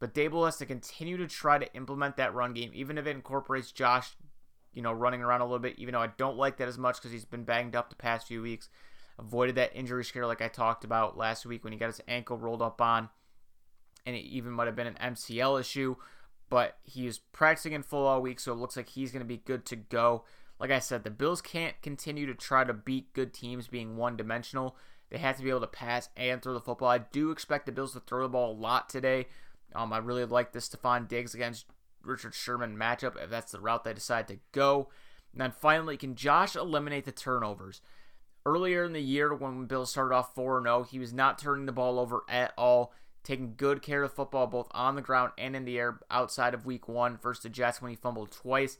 But 0.00 0.14
Daboll 0.14 0.46
has 0.46 0.56
to 0.56 0.66
continue 0.66 1.18
to 1.18 1.28
try 1.28 1.58
to 1.58 1.72
implement 1.74 2.16
that 2.16 2.34
run 2.34 2.54
game, 2.54 2.70
even 2.74 2.98
if 2.98 3.06
it 3.06 3.14
incorporates 3.14 3.70
Josh, 3.70 4.16
you 4.72 4.80
know, 4.82 4.92
running 4.92 5.22
around 5.22 5.42
a 5.42 5.44
little 5.44 5.58
bit. 5.58 5.78
Even 5.78 5.92
though 5.92 6.00
I 6.00 6.08
don't 6.16 6.38
like 6.38 6.56
that 6.56 6.68
as 6.68 6.78
much 6.78 6.96
because 6.96 7.12
he's 7.12 7.26
been 7.26 7.44
banged 7.44 7.76
up 7.76 7.90
the 7.90 7.96
past 7.96 8.26
few 8.26 8.40
weeks, 8.40 8.70
avoided 9.18 9.56
that 9.56 9.76
injury 9.76 10.04
scare 10.04 10.26
like 10.26 10.40
I 10.40 10.48
talked 10.48 10.84
about 10.84 11.18
last 11.18 11.44
week 11.44 11.62
when 11.62 11.74
he 11.74 11.78
got 11.78 11.86
his 11.86 12.00
ankle 12.08 12.38
rolled 12.38 12.62
up 12.62 12.80
on, 12.80 13.10
and 14.06 14.16
it 14.16 14.20
even 14.20 14.52
might 14.52 14.66
have 14.66 14.76
been 14.76 14.86
an 14.86 15.14
MCL 15.14 15.60
issue. 15.60 15.96
But 16.48 16.78
he 16.82 17.06
is 17.06 17.18
practicing 17.18 17.74
in 17.74 17.82
full 17.82 18.06
all 18.06 18.22
week, 18.22 18.40
so 18.40 18.52
it 18.52 18.58
looks 18.58 18.76
like 18.76 18.88
he's 18.88 19.12
going 19.12 19.20
to 19.20 19.28
be 19.28 19.36
good 19.36 19.66
to 19.66 19.76
go. 19.76 20.24
Like 20.58 20.70
I 20.70 20.78
said, 20.78 21.04
the 21.04 21.10
Bills 21.10 21.40
can't 21.40 21.80
continue 21.82 22.26
to 22.26 22.34
try 22.34 22.64
to 22.64 22.72
beat 22.72 23.12
good 23.12 23.32
teams 23.32 23.68
being 23.68 23.96
one 23.96 24.16
dimensional. 24.16 24.76
They 25.10 25.18
have 25.18 25.36
to 25.36 25.42
be 25.42 25.50
able 25.50 25.60
to 25.60 25.66
pass 25.66 26.08
and 26.16 26.42
throw 26.42 26.54
the 26.54 26.60
football. 26.60 26.88
I 26.88 26.98
do 26.98 27.30
expect 27.30 27.66
the 27.66 27.72
Bills 27.72 27.92
to 27.92 28.00
throw 28.00 28.22
the 28.22 28.28
ball 28.28 28.52
a 28.52 28.54
lot 28.54 28.88
today. 28.88 29.26
Um, 29.74 29.92
I 29.92 29.98
really 29.98 30.24
like 30.24 30.52
the 30.52 30.58
Stefon 30.58 31.08
Diggs 31.08 31.34
against 31.34 31.66
Richard 32.02 32.34
Sherman 32.34 32.76
matchup 32.76 33.22
if 33.22 33.30
that's 33.30 33.52
the 33.52 33.60
route 33.60 33.84
they 33.84 33.94
decide 33.94 34.28
to 34.28 34.38
go. 34.52 34.88
And 35.32 35.40
then 35.40 35.52
finally, 35.52 35.96
can 35.96 36.14
Josh 36.14 36.56
eliminate 36.56 37.04
the 37.04 37.12
turnovers? 37.12 37.80
Earlier 38.44 38.84
in 38.84 38.92
the 38.92 39.02
year, 39.02 39.34
when 39.34 39.66
Bill 39.66 39.86
started 39.86 40.14
off 40.14 40.34
4 40.34 40.62
0, 40.62 40.84
he 40.84 40.98
was 40.98 41.12
not 41.12 41.38
turning 41.38 41.66
the 41.66 41.72
ball 41.72 41.98
over 41.98 42.22
at 42.28 42.52
all, 42.56 42.92
taking 43.22 43.54
good 43.56 43.82
care 43.82 44.02
of 44.02 44.10
the 44.10 44.16
football 44.16 44.46
both 44.46 44.68
on 44.72 44.96
the 44.96 45.02
ground 45.02 45.32
and 45.36 45.54
in 45.54 45.64
the 45.64 45.78
air 45.78 46.00
outside 46.10 46.54
of 46.54 46.64
week 46.64 46.88
one 46.88 47.18
versus 47.18 47.42
the 47.42 47.48
Jets 47.48 47.82
when 47.82 47.90
he 47.90 47.96
fumbled 47.96 48.30
twice. 48.30 48.78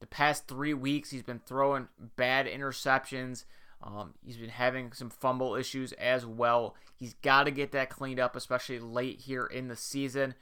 The 0.00 0.06
past 0.06 0.48
three 0.48 0.74
weeks, 0.74 1.10
he's 1.10 1.22
been 1.22 1.40
throwing 1.40 1.88
bad 2.16 2.46
interceptions. 2.46 3.44
Um, 3.82 4.14
he's 4.24 4.36
been 4.36 4.50
having 4.50 4.92
some 4.92 5.10
fumble 5.10 5.54
issues 5.54 5.92
as 5.94 6.24
well. 6.24 6.76
He's 6.94 7.14
got 7.14 7.44
to 7.44 7.50
get 7.50 7.72
that 7.72 7.90
cleaned 7.90 8.20
up, 8.20 8.36
especially 8.36 8.78
late 8.78 9.20
here 9.20 9.44
in 9.44 9.68
the 9.68 9.76
season. 9.76 10.34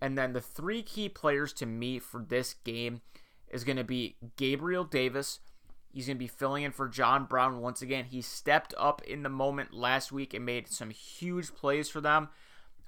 And 0.00 0.18
then 0.18 0.32
the 0.32 0.40
three 0.40 0.82
key 0.82 1.08
players 1.08 1.52
to 1.54 1.66
me 1.66 2.00
for 2.00 2.24
this 2.28 2.54
game 2.64 3.02
is 3.48 3.62
going 3.62 3.76
to 3.76 3.84
be 3.84 4.16
Gabriel 4.36 4.84
Davis. 4.84 5.38
He's 5.92 6.06
going 6.06 6.16
to 6.16 6.24
be 6.24 6.26
filling 6.26 6.64
in 6.64 6.72
for 6.72 6.88
John 6.88 7.26
Brown 7.26 7.60
once 7.60 7.82
again. 7.82 8.06
He 8.06 8.22
stepped 8.22 8.74
up 8.78 9.02
in 9.02 9.22
the 9.22 9.28
moment 9.28 9.74
last 9.74 10.10
week 10.10 10.34
and 10.34 10.44
made 10.44 10.66
some 10.68 10.90
huge 10.90 11.54
plays 11.54 11.88
for 11.88 12.00
them. 12.00 12.30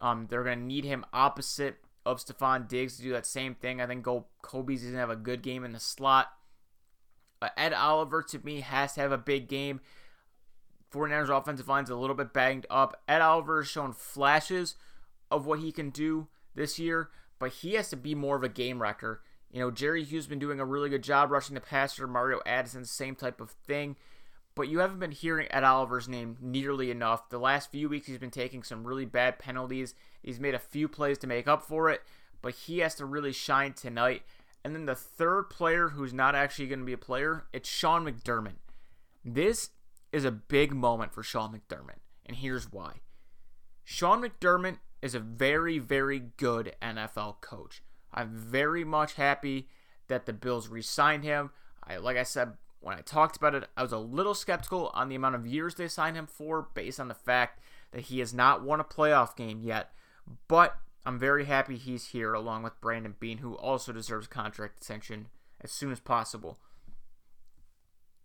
Um, 0.01 0.27
they're 0.29 0.43
going 0.43 0.59
to 0.59 0.65
need 0.65 0.85
him 0.85 1.05
opposite 1.13 1.77
of 2.05 2.19
Stefon 2.19 2.67
Diggs 2.67 2.97
to 2.97 3.03
do 3.03 3.13
that 3.13 3.27
same 3.27 3.55
thing. 3.55 3.81
I 3.81 3.87
think 3.87 4.05
Kobe's 4.05 4.83
going 4.83 4.95
to 4.95 4.99
have 4.99 5.11
a 5.11 5.17
good 5.17 5.43
game 5.43 5.65
in 5.65 5.73
the 5.73 5.81
slot. 5.81 6.33
Uh, 7.43 7.49
Ed 7.57 7.73
Oliver, 7.73 8.23
to 8.23 8.39
me, 8.45 8.61
has 8.61 8.95
to 8.95 9.01
have 9.01 9.13
a 9.13 9.19
big 9.19 9.49
game. 9.49 9.81
49ers 10.93 11.37
offensive 11.37 11.69
line's 11.69 11.91
a 11.91 11.97
little 11.97 12.15
bit 12.17 12.33
banged 12.33 12.67
up. 12.71 13.03
Ed 13.09 13.21
Oliver 13.21 13.63
has 13.63 13.69
shown 13.69 13.93
flashes 13.93 14.77
of 15.31 15.45
what 15.47 15.59
he 15.59 15.73
can 15.73 15.91
do 15.91 16.29
this 16.55 16.79
year, 16.79 17.11
but 17.41 17.51
he 17.51 17.75
has 17.75 17.91
to 17.91 17.97
be 17.97 18.15
more 18.15 18.37
of 18.37 18.45
a 18.45 18.49
game 18.49 18.81
wrecker. 18.81 19.21
You 19.51 19.61
know, 19.61 19.71
Jerry 19.71 20.05
Hughes 20.05 20.27
been 20.27 20.39
doing 20.39 20.61
a 20.61 20.65
really 20.65 20.89
good 20.89 21.03
job 21.03 21.31
rushing 21.31 21.55
the 21.55 21.61
passer. 21.61 22.07
Mario 22.07 22.41
Addison, 22.47 22.85
same 22.85 23.15
type 23.17 23.41
of 23.41 23.51
thing. 23.51 23.97
but 24.55 24.69
you 24.69 24.79
haven't 24.79 25.01
been 25.01 25.11
hearing 25.11 25.49
Ed 25.51 25.65
Oliver's 25.65 26.09
name 26.09 26.37
nearly 26.41 26.91
enough. 26.91 27.29
The 27.29 27.39
last 27.39 27.71
few 27.73 27.89
weeks, 27.89 28.07
he's 28.07 28.19
been 28.19 28.31
taking 28.31 28.63
some 28.63 28.87
really 28.87 29.05
bad 29.05 29.39
penalties. 29.39 29.95
He's 30.23 30.39
made 30.41 30.55
a 30.55 30.61
few 30.61 30.89
plays 30.89 31.19
to 31.19 31.27
make 31.27 31.49
up 31.49 31.63
for 31.63 31.91
it, 31.91 32.03
but 32.41 32.55
he 32.55 32.79
has 32.79 32.95
to 32.97 33.05
really 33.05 33.33
shine 33.33 33.73
tonight. 33.73 34.23
And 34.65 34.75
then 34.75 34.87
the 34.87 34.95
third 34.95 35.51
player 35.51 35.91
who's 35.91 36.15
not 36.15 36.35
actually 36.35 36.69
going 36.69 36.79
to 36.79 36.85
be 36.87 36.95
a 36.95 36.99
player, 36.99 37.45
it's 37.53 37.69
Sean 37.69 38.05
McDermott. 38.05 38.55
This 39.25 39.71
is 40.11 40.25
a 40.25 40.31
big 40.31 40.73
moment 40.73 41.13
for 41.13 41.23
Sean 41.23 41.53
McDermott, 41.53 41.99
and 42.25 42.37
here's 42.37 42.73
why. 42.73 43.01
Sean 43.85 44.23
McDermott 44.23 44.79
is 45.03 45.15
a 45.15 45.21
very, 45.21 45.79
very 45.79 46.19
good 46.39 46.75
NFL 46.81 47.43
coach. 47.43 47.83
I'm 48.13 48.31
very 48.31 48.85
much 48.85 49.15
happy 49.15 49.69
that 50.09 50.25
the 50.25 50.33
Bills 50.33 50.69
re 50.69 50.81
signed 50.81 51.25
him. 51.25 51.51
I, 51.83 51.97
like 51.97 52.17
I 52.17 52.23
said 52.23 52.55
when 52.81 52.97
I 52.97 53.01
talked 53.01 53.37
about 53.37 53.55
it, 53.55 53.69
I 53.77 53.83
was 53.83 53.93
a 53.93 53.99
little 53.99 54.35
skeptical 54.35 54.91
on 54.95 55.09
the 55.09 55.15
amount 55.15 55.35
of 55.35 55.47
years 55.47 55.75
they 55.75 55.89
signed 55.89 56.17
him 56.17 56.27
for 56.27 56.69
based 56.75 57.01
on 57.01 57.09
the 57.09 57.15
fact 57.15 57.61
that 57.93 58.03
he 58.03 58.21
has 58.21 58.33
not 58.33 58.63
won 58.63 58.81
a 58.81 58.85
playoff 58.85 59.37
game 59.37 59.61
yet. 59.63 59.93
But 60.49 60.77
I'm 61.07 61.19
very 61.19 61.45
happy 61.45 61.77
he's 61.77 62.09
here 62.09 62.33
along 62.33 62.63
with 62.63 62.81
Brandon 62.81 63.15
Beane, 63.19 63.39
who 63.39 63.55
also 63.55 63.93
deserves 63.93 64.27
contract 64.27 64.79
extension 64.79 65.29
as 65.61 65.71
soon 65.71 65.93
as 65.93 66.01
possible. 66.01 66.59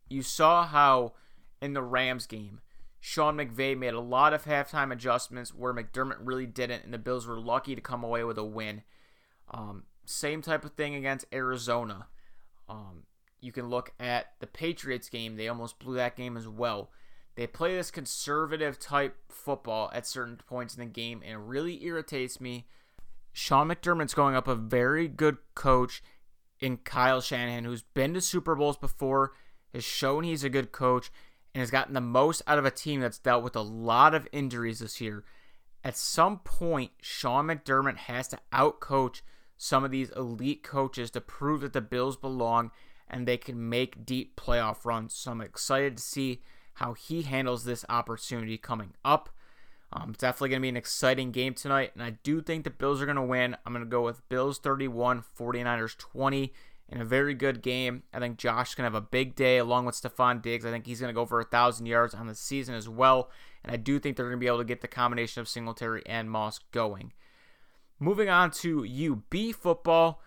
You 0.09 0.21
saw 0.21 0.65
how 0.65 1.13
in 1.61 1.73
the 1.73 1.83
Rams 1.83 2.25
game, 2.25 2.61
Sean 2.99 3.37
McVay 3.37 3.77
made 3.77 3.93
a 3.93 3.99
lot 3.99 4.33
of 4.33 4.45
halftime 4.45 4.91
adjustments 4.91 5.53
where 5.53 5.73
McDermott 5.73 6.17
really 6.19 6.45
didn't, 6.45 6.83
and 6.83 6.93
the 6.93 6.97
Bills 6.97 7.27
were 7.27 7.39
lucky 7.39 7.75
to 7.75 7.81
come 7.81 8.03
away 8.03 8.23
with 8.23 8.37
a 8.37 8.43
win. 8.43 8.83
Um, 9.51 9.83
same 10.05 10.41
type 10.41 10.65
of 10.65 10.73
thing 10.73 10.95
against 10.95 11.25
Arizona. 11.33 12.07
Um, 12.67 13.03
you 13.41 13.51
can 13.51 13.69
look 13.69 13.93
at 13.99 14.33
the 14.39 14.47
Patriots 14.47 15.09
game. 15.09 15.35
They 15.35 15.47
almost 15.47 15.79
blew 15.79 15.95
that 15.95 16.15
game 16.15 16.35
as 16.35 16.47
well. 16.47 16.89
They 17.39 17.47
play 17.47 17.73
this 17.73 17.89
conservative 17.89 18.77
type 18.79 19.15
football 19.29 19.89
at 19.93 20.05
certain 20.05 20.35
points 20.35 20.75
in 20.75 20.81
the 20.81 20.85
game, 20.85 21.21
and 21.23 21.35
it 21.35 21.37
really 21.37 21.85
irritates 21.85 22.41
me. 22.41 22.67
Sean 23.31 23.69
McDermott's 23.69 24.13
going 24.13 24.35
up 24.35 24.49
a 24.49 24.55
very 24.55 25.07
good 25.07 25.37
coach 25.55 26.03
in 26.59 26.79
Kyle 26.79 27.21
Shanahan, 27.21 27.63
who's 27.63 27.83
been 27.83 28.13
to 28.13 28.19
Super 28.19 28.55
Bowls 28.55 28.75
before, 28.75 29.31
has 29.73 29.85
shown 29.85 30.25
he's 30.25 30.43
a 30.43 30.49
good 30.49 30.73
coach, 30.73 31.11
and 31.55 31.61
has 31.61 31.71
gotten 31.71 31.93
the 31.93 32.01
most 32.01 32.41
out 32.45 32.59
of 32.59 32.65
a 32.65 32.71
team 32.71 32.99
that's 32.99 33.19
dealt 33.19 33.45
with 33.45 33.55
a 33.55 33.61
lot 33.61 34.13
of 34.13 34.27
injuries 34.33 34.79
this 34.79 34.99
year. 34.99 35.23
At 35.81 35.95
some 35.95 36.39
point, 36.39 36.91
Sean 37.01 37.47
McDermott 37.47 37.99
has 37.99 38.27
to 38.27 38.39
outcoach 38.51 39.21
some 39.55 39.85
of 39.85 39.91
these 39.91 40.09
elite 40.09 40.61
coaches 40.61 41.09
to 41.11 41.21
prove 41.21 41.61
that 41.61 41.71
the 41.71 41.79
Bills 41.79 42.17
belong 42.17 42.71
and 43.07 43.25
they 43.25 43.37
can 43.37 43.69
make 43.69 44.05
deep 44.05 44.35
playoff 44.35 44.83
runs. 44.83 45.13
So 45.13 45.31
I'm 45.31 45.39
excited 45.39 45.95
to 45.95 46.03
see 46.03 46.41
how 46.79 46.93
he 46.93 47.23
handles 47.23 47.65
this 47.65 47.83
opportunity 47.89 48.57
coming 48.57 48.93
up. 49.03 49.29
Um, 49.91 50.11
it's 50.11 50.19
definitely 50.19 50.49
going 50.49 50.61
to 50.61 50.63
be 50.63 50.69
an 50.69 50.77
exciting 50.77 51.31
game 51.31 51.53
tonight, 51.53 51.91
and 51.93 52.01
I 52.01 52.11
do 52.23 52.41
think 52.41 52.63
the 52.63 52.69
Bills 52.69 53.01
are 53.01 53.05
going 53.05 53.17
to 53.17 53.21
win. 53.21 53.57
I'm 53.65 53.73
going 53.73 53.83
to 53.83 53.89
go 53.89 54.01
with 54.01 54.27
Bills 54.29 54.59
31, 54.59 55.23
49ers 55.37 55.97
20 55.97 56.53
in 56.87 57.01
a 57.01 57.05
very 57.05 57.33
good 57.33 57.61
game. 57.61 58.03
I 58.13 58.19
think 58.19 58.37
Josh 58.37 58.69
is 58.69 58.75
going 58.75 58.89
to 58.89 58.95
have 58.95 59.03
a 59.03 59.05
big 59.05 59.35
day 59.35 59.57
along 59.57 59.85
with 59.85 60.01
Stefon 60.01 60.41
Diggs. 60.41 60.65
I 60.65 60.71
think 60.71 60.85
he's 60.85 61.01
going 61.01 61.13
to 61.13 61.19
go 61.19 61.25
for 61.25 61.39
a 61.39 61.43
1,000 61.43 61.85
yards 61.85 62.13
on 62.13 62.27
the 62.27 62.35
season 62.35 62.75
as 62.75 62.87
well, 62.87 63.29
and 63.63 63.73
I 63.73 63.75
do 63.75 63.99
think 63.99 64.15
they're 64.15 64.27
going 64.27 64.37
to 64.37 64.39
be 64.39 64.47
able 64.47 64.59
to 64.59 64.63
get 64.63 64.79
the 64.79 64.87
combination 64.87 65.41
of 65.41 65.49
Singletary 65.49 66.03
and 66.05 66.31
Moss 66.31 66.59
going. 66.71 67.11
Moving 67.99 68.29
on 68.29 68.51
to 68.51 68.85
UB 68.85 69.53
football, 69.53 70.21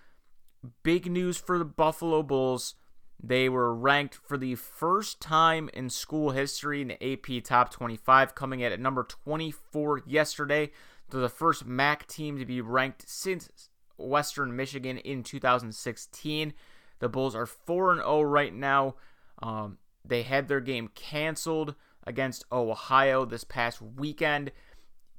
big 0.83 1.11
news 1.11 1.39
for 1.39 1.57
the 1.59 1.65
Buffalo 1.65 2.23
Bulls. 2.23 2.75
They 3.23 3.49
were 3.49 3.73
ranked 3.73 4.17
for 4.17 4.37
the 4.37 4.57
first 4.57 5.21
time 5.21 5.71
in 5.73 5.91
school 5.91 6.31
history 6.31 6.83
in 6.83 6.89
the 6.89 7.13
AP 7.13 7.45
Top 7.45 7.71
25, 7.71 8.35
coming 8.35 8.61
in 8.61 8.73
at 8.73 8.81
number 8.81 9.05
24 9.05 10.03
yesterday. 10.07 10.73
They're 11.09 11.21
the 11.21 11.29
first 11.29 11.65
MAC 11.65 12.07
team 12.09 12.39
to 12.39 12.45
be 12.45 12.61
ranked 12.61 13.09
since 13.09 13.69
Western 13.97 14.57
Michigan 14.57 14.99
in 14.99 15.23
2016. 15.23 16.53
The 16.99 17.09
Bulls 17.09 17.37
are 17.37 17.47
4 17.47 17.97
0 17.97 18.23
right 18.23 18.53
now. 18.53 18.97
Um, 19.41 19.79
they 20.05 20.23
had 20.23 20.49
their 20.49 20.61
game 20.61 20.89
canceled 20.95 21.77
against 22.05 22.45
Ohio 22.51 23.25
this 23.25 23.45
past 23.45 23.81
weekend. 23.81 24.51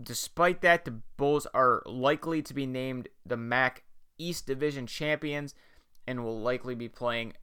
Despite 0.01 0.61
that, 0.61 0.83
the 0.83 0.99
Bulls 1.15 1.47
are 1.53 1.81
likely 1.85 2.41
to 2.41 2.53
be 2.53 2.65
named 2.65 3.07
the 3.25 3.37
MAC 3.37 3.83
East 4.17 4.45
Division 4.45 4.87
champions 4.87 5.55
and 6.05 6.23
will 6.23 6.41
likely 6.41 6.75
be 6.75 6.89
playing 6.89 7.33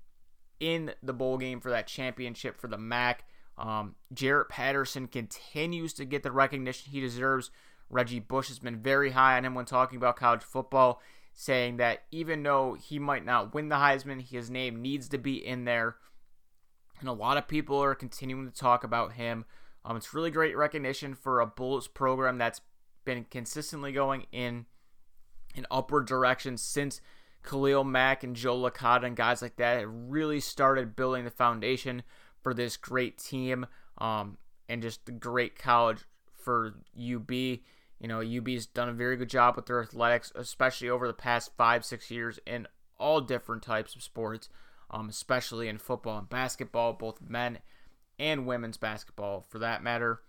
in 0.61 0.93
the 1.02 1.12
bowl 1.12 1.38
game 1.38 1.61
for 1.61 1.71
that 1.71 1.87
championship 1.87 2.61
for 2.61 2.69
the 2.69 2.79
MAC. 2.79 3.25
Um, 3.59 3.97
Jaret 4.14 4.49
Patterson 4.49 5.07
continues 5.07 5.93
to 5.95 6.05
get 6.05 6.23
the 6.23 6.33
recognition 6.33 6.93
he 6.93 7.00
deserves. 7.00 7.50
Reggie 7.90 8.21
Bush 8.21 8.49
has 8.49 8.59
been 8.59 8.81
very 8.81 9.11
high 9.11 9.37
on 9.37 9.45
him 9.45 9.55
when 9.55 9.64
talking 9.64 9.97
about 9.97 10.17
college 10.17 10.43
football, 10.43 11.02
saying 11.35 11.79
that 11.79 12.05
even 12.11 12.43
though 12.43 12.75
he 12.75 12.99
might 12.99 13.25
not 13.25 13.52
win 13.52 13.69
the 13.69 13.76
Heisman, 13.76 14.23
his 14.23 14.50
name 14.50 14.81
needs 14.81 15.09
to 15.09 15.19
be 15.19 15.45
in 15.45 15.64
there. 15.64 15.97
And 17.00 17.09
a 17.09 17.12
lot 17.12 17.37
of 17.37 17.49
people 17.49 17.83
are 17.83 17.95
continuing 17.95 18.50
to 18.50 18.57
talk 18.57 18.85
about 18.85 19.14
him. 19.14 19.45
Um, 19.85 19.97
it's 19.97 20.14
really 20.14 20.31
great 20.31 20.57
recognition 20.57 21.14
for 21.14 21.40
a 21.40 21.47
Bullets 21.47 21.88
program 21.88 22.38
that's 22.38 22.61
been 23.05 23.25
consistently 23.31 23.93
going 23.93 24.26
in 24.31 24.67
an 25.57 25.67
upward 25.71 26.07
direction 26.07 26.57
since 26.57 27.00
Khalil 27.42 27.85
Mack 27.85 28.23
and 28.23 28.37
Joe 28.37 28.59
Licata 28.59 29.04
and 29.04 29.16
guys 29.16 29.42
like 29.42 29.56
that 29.56 29.87
really 29.88 30.40
started 30.40 30.97
building 30.97 31.25
the 31.25 31.30
foundation 31.30 32.02
for 32.42 32.54
this 32.54 32.76
great 32.76 33.18
team 33.18 33.66
um, 33.99 34.38
and 34.68 34.82
just 34.82 35.06
the 35.06 35.12
great 35.12 35.59
college 35.59 36.04
for 36.32 36.75
UB. 36.97 37.30
You 37.30 38.09
know, 38.09 38.20
UB's 38.20 38.66
done 38.66 38.88
a 38.88 38.94
very 38.94 39.16
good 39.16 39.28
job 39.28 39.56
with 39.56 39.66
their 39.66 39.82
athletics, 39.82 40.32
especially 40.35 40.88
over 40.88 41.06
the 41.06 41.12
past 41.12 41.52
five, 41.56 41.85
six 41.85 42.11
years 42.11 42.38
in 42.47 42.66
all 42.99 43.20
different 43.20 43.62
types 43.62 43.94
of 43.94 44.02
sports, 44.02 44.49
um, 44.90 45.09
especially 45.09 45.68
in 45.68 45.78
football 45.78 46.18
and 46.18 46.28
basketball, 46.28 46.92
both 46.92 47.20
men 47.20 47.59
and 48.18 48.47
women's 48.47 48.76
basketball 48.76 49.44
for 49.49 49.59
that 49.59 49.82
matter. 49.82 50.20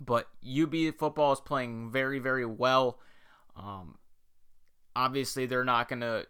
But 0.00 0.28
UB 0.46 0.94
football 0.98 1.32
is 1.32 1.40
playing 1.40 1.90
very, 1.90 2.18
very 2.18 2.46
well. 2.46 2.98
Um, 3.56 3.98
obviously 4.98 5.46
they're 5.46 5.64
not 5.64 5.88
going 5.88 6.00
to 6.00 6.26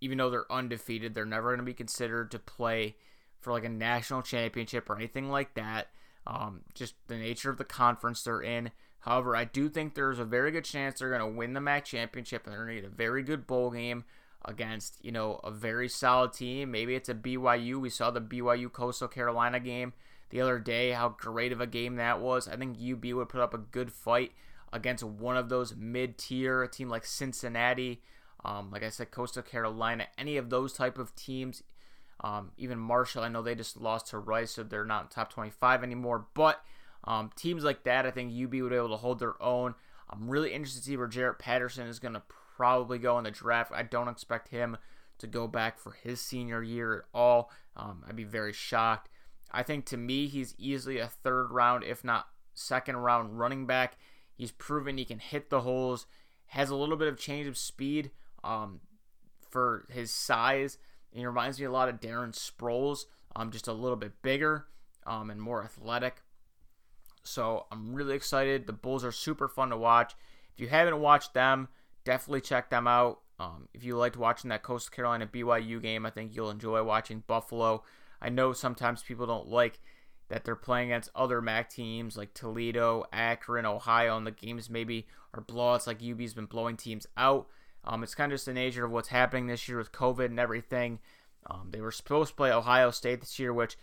even 0.00 0.16
though 0.16 0.30
they're 0.30 0.50
undefeated 0.50 1.12
they're 1.12 1.26
never 1.26 1.50
going 1.50 1.58
to 1.58 1.64
be 1.64 1.74
considered 1.74 2.30
to 2.30 2.38
play 2.38 2.96
for 3.40 3.52
like 3.52 3.64
a 3.64 3.68
national 3.68 4.22
championship 4.22 4.88
or 4.88 4.96
anything 4.96 5.30
like 5.30 5.54
that. 5.54 5.88
Um, 6.26 6.60
just 6.74 6.94
the 7.08 7.16
nature 7.16 7.50
of 7.50 7.56
the 7.56 7.64
conference 7.64 8.22
they're 8.22 8.42
in. 8.42 8.70
However 9.00 9.36
i 9.36 9.44
do 9.44 9.68
think 9.68 9.94
there's 9.94 10.18
a 10.18 10.24
very 10.24 10.50
good 10.50 10.64
chance 10.64 10.98
they're 10.98 11.10
going 11.10 11.20
to 11.20 11.38
win 11.38 11.52
the 11.52 11.60
mac 11.60 11.84
championship 11.84 12.44
and 12.44 12.52
they're 12.52 12.64
going 12.64 12.76
to 12.76 12.82
get 12.82 12.90
a 12.90 12.94
very 12.94 13.22
good 13.22 13.46
bowl 13.46 13.70
game 13.70 14.04
against 14.44 15.02
you 15.04 15.12
know 15.12 15.40
a 15.44 15.50
very 15.50 15.88
solid 15.88 16.32
team. 16.32 16.70
Maybe 16.70 16.94
it's 16.94 17.08
a 17.08 17.14
byu 17.14 17.80
we 17.80 17.90
saw 17.90 18.10
the 18.10 18.20
byu 18.20 18.72
coastal 18.72 19.08
carolina 19.08 19.60
game 19.60 19.92
the 20.30 20.40
other 20.40 20.58
day 20.58 20.92
how 20.92 21.10
great 21.10 21.52
of 21.52 21.60
a 21.60 21.66
game 21.66 21.96
that 21.96 22.20
was. 22.20 22.48
I 22.48 22.56
think 22.56 22.78
ub 22.80 23.04
would 23.04 23.28
put 23.28 23.40
up 23.40 23.52
a 23.52 23.58
good 23.58 23.92
fight 23.92 24.32
against 24.72 25.02
one 25.04 25.36
of 25.36 25.48
those 25.48 25.74
mid 25.76 26.18
tier, 26.18 26.62
a 26.62 26.68
team 26.68 26.88
like 26.88 27.04
Cincinnati, 27.04 28.02
um, 28.44 28.70
like 28.70 28.82
I 28.82 28.90
said, 28.90 29.10
Coastal 29.10 29.42
Carolina, 29.42 30.06
any 30.16 30.36
of 30.36 30.50
those 30.50 30.72
type 30.72 30.98
of 30.98 31.14
teams. 31.14 31.62
Um, 32.22 32.52
even 32.58 32.78
Marshall, 32.78 33.22
I 33.22 33.28
know 33.28 33.42
they 33.42 33.54
just 33.54 33.80
lost 33.80 34.08
to 34.08 34.18
Rice, 34.18 34.52
so 34.52 34.62
they're 34.62 34.84
not 34.84 35.10
top 35.10 35.32
25 35.32 35.82
anymore. 35.82 36.26
But 36.34 36.62
um, 37.04 37.30
teams 37.34 37.64
like 37.64 37.84
that, 37.84 38.06
I 38.06 38.10
think 38.10 38.32
UB 38.32 38.54
would 38.60 38.70
be 38.70 38.76
able 38.76 38.90
to 38.90 38.96
hold 38.96 39.18
their 39.18 39.42
own. 39.42 39.74
I'm 40.08 40.28
really 40.28 40.52
interested 40.52 40.80
to 40.80 40.86
see 40.86 40.96
where 40.96 41.08
Jaret 41.08 41.38
Patterson 41.38 41.86
is 41.86 41.98
going 41.98 42.14
to 42.14 42.22
probably 42.56 42.98
go 42.98 43.16
in 43.18 43.24
the 43.24 43.30
draft. 43.30 43.72
I 43.74 43.82
don't 43.82 44.08
expect 44.08 44.48
him 44.48 44.76
to 45.18 45.26
go 45.26 45.46
back 45.46 45.78
for 45.78 45.92
his 45.92 46.20
senior 46.20 46.62
year 46.62 46.98
at 46.98 47.04
all. 47.14 47.50
Um, 47.76 48.04
I'd 48.06 48.16
be 48.16 48.24
very 48.24 48.52
shocked. 48.52 49.08
I 49.50 49.62
think 49.62 49.86
to 49.86 49.96
me, 49.96 50.26
he's 50.26 50.54
easily 50.58 50.98
a 50.98 51.06
third 51.06 51.50
round, 51.50 51.84
if 51.84 52.04
not 52.04 52.26
second 52.54 52.96
round 52.96 53.38
running 53.38 53.66
back. 53.66 53.96
He's 54.40 54.52
proven 54.52 54.96
he 54.96 55.04
can 55.04 55.18
hit 55.18 55.50
the 55.50 55.60
holes, 55.60 56.06
has 56.46 56.70
a 56.70 56.74
little 56.74 56.96
bit 56.96 57.08
of 57.08 57.18
change 57.18 57.46
of 57.46 57.58
speed 57.58 58.10
um, 58.42 58.80
for 59.50 59.84
his 59.90 60.10
size. 60.10 60.78
And 61.12 61.20
He 61.20 61.26
reminds 61.26 61.60
me 61.60 61.66
a 61.66 61.70
lot 61.70 61.90
of 61.90 62.00
Darren 62.00 62.32
Sproles, 62.32 63.00
um, 63.36 63.50
just 63.50 63.68
a 63.68 63.74
little 63.74 63.98
bit 63.98 64.22
bigger 64.22 64.64
um, 65.06 65.28
and 65.28 65.42
more 65.42 65.62
athletic. 65.62 66.22
So 67.22 67.66
I'm 67.70 67.94
really 67.94 68.14
excited. 68.14 68.66
The 68.66 68.72
Bulls 68.72 69.04
are 69.04 69.12
super 69.12 69.46
fun 69.46 69.68
to 69.68 69.76
watch. 69.76 70.14
If 70.54 70.60
you 70.60 70.68
haven't 70.68 71.00
watched 71.00 71.34
them, 71.34 71.68
definitely 72.04 72.40
check 72.40 72.70
them 72.70 72.86
out. 72.86 73.20
Um, 73.38 73.68
if 73.74 73.84
you 73.84 73.94
liked 73.98 74.16
watching 74.16 74.48
that 74.48 74.62
Coastal 74.62 74.96
Carolina 74.96 75.26
BYU 75.26 75.82
game, 75.82 76.06
I 76.06 76.10
think 76.10 76.34
you'll 76.34 76.48
enjoy 76.48 76.82
watching 76.82 77.24
Buffalo. 77.26 77.84
I 78.22 78.30
know 78.30 78.54
sometimes 78.54 79.02
people 79.02 79.26
don't 79.26 79.48
like 79.48 79.80
that 80.30 80.44
they're 80.44 80.56
playing 80.56 80.90
against 80.90 81.10
other 81.14 81.42
MAC 81.42 81.68
teams 81.68 82.16
like 82.16 82.32
Toledo, 82.32 83.04
Akron, 83.12 83.66
Ohio, 83.66 84.16
and 84.16 84.26
the 84.26 84.30
games 84.30 84.70
maybe 84.70 85.06
are 85.34 85.42
blowouts 85.42 85.86
like 85.86 86.02
UB's 86.02 86.34
been 86.34 86.46
blowing 86.46 86.76
teams 86.76 87.06
out. 87.16 87.48
Um, 87.84 88.02
it's 88.02 88.14
kind 88.14 88.32
of 88.32 88.36
just 88.36 88.46
the 88.46 88.52
nature 88.52 88.84
of 88.84 88.92
what's 88.92 89.08
happening 89.08 89.46
this 89.46 89.68
year 89.68 89.78
with 89.78 89.92
COVID 89.92 90.26
and 90.26 90.40
everything. 90.40 91.00
Um, 91.50 91.68
they 91.72 91.80
were 91.80 91.90
supposed 91.90 92.30
to 92.30 92.36
play 92.36 92.52
Ohio 92.52 92.90
State 92.90 93.20
this 93.20 93.38
year, 93.38 93.52
which 93.52 93.76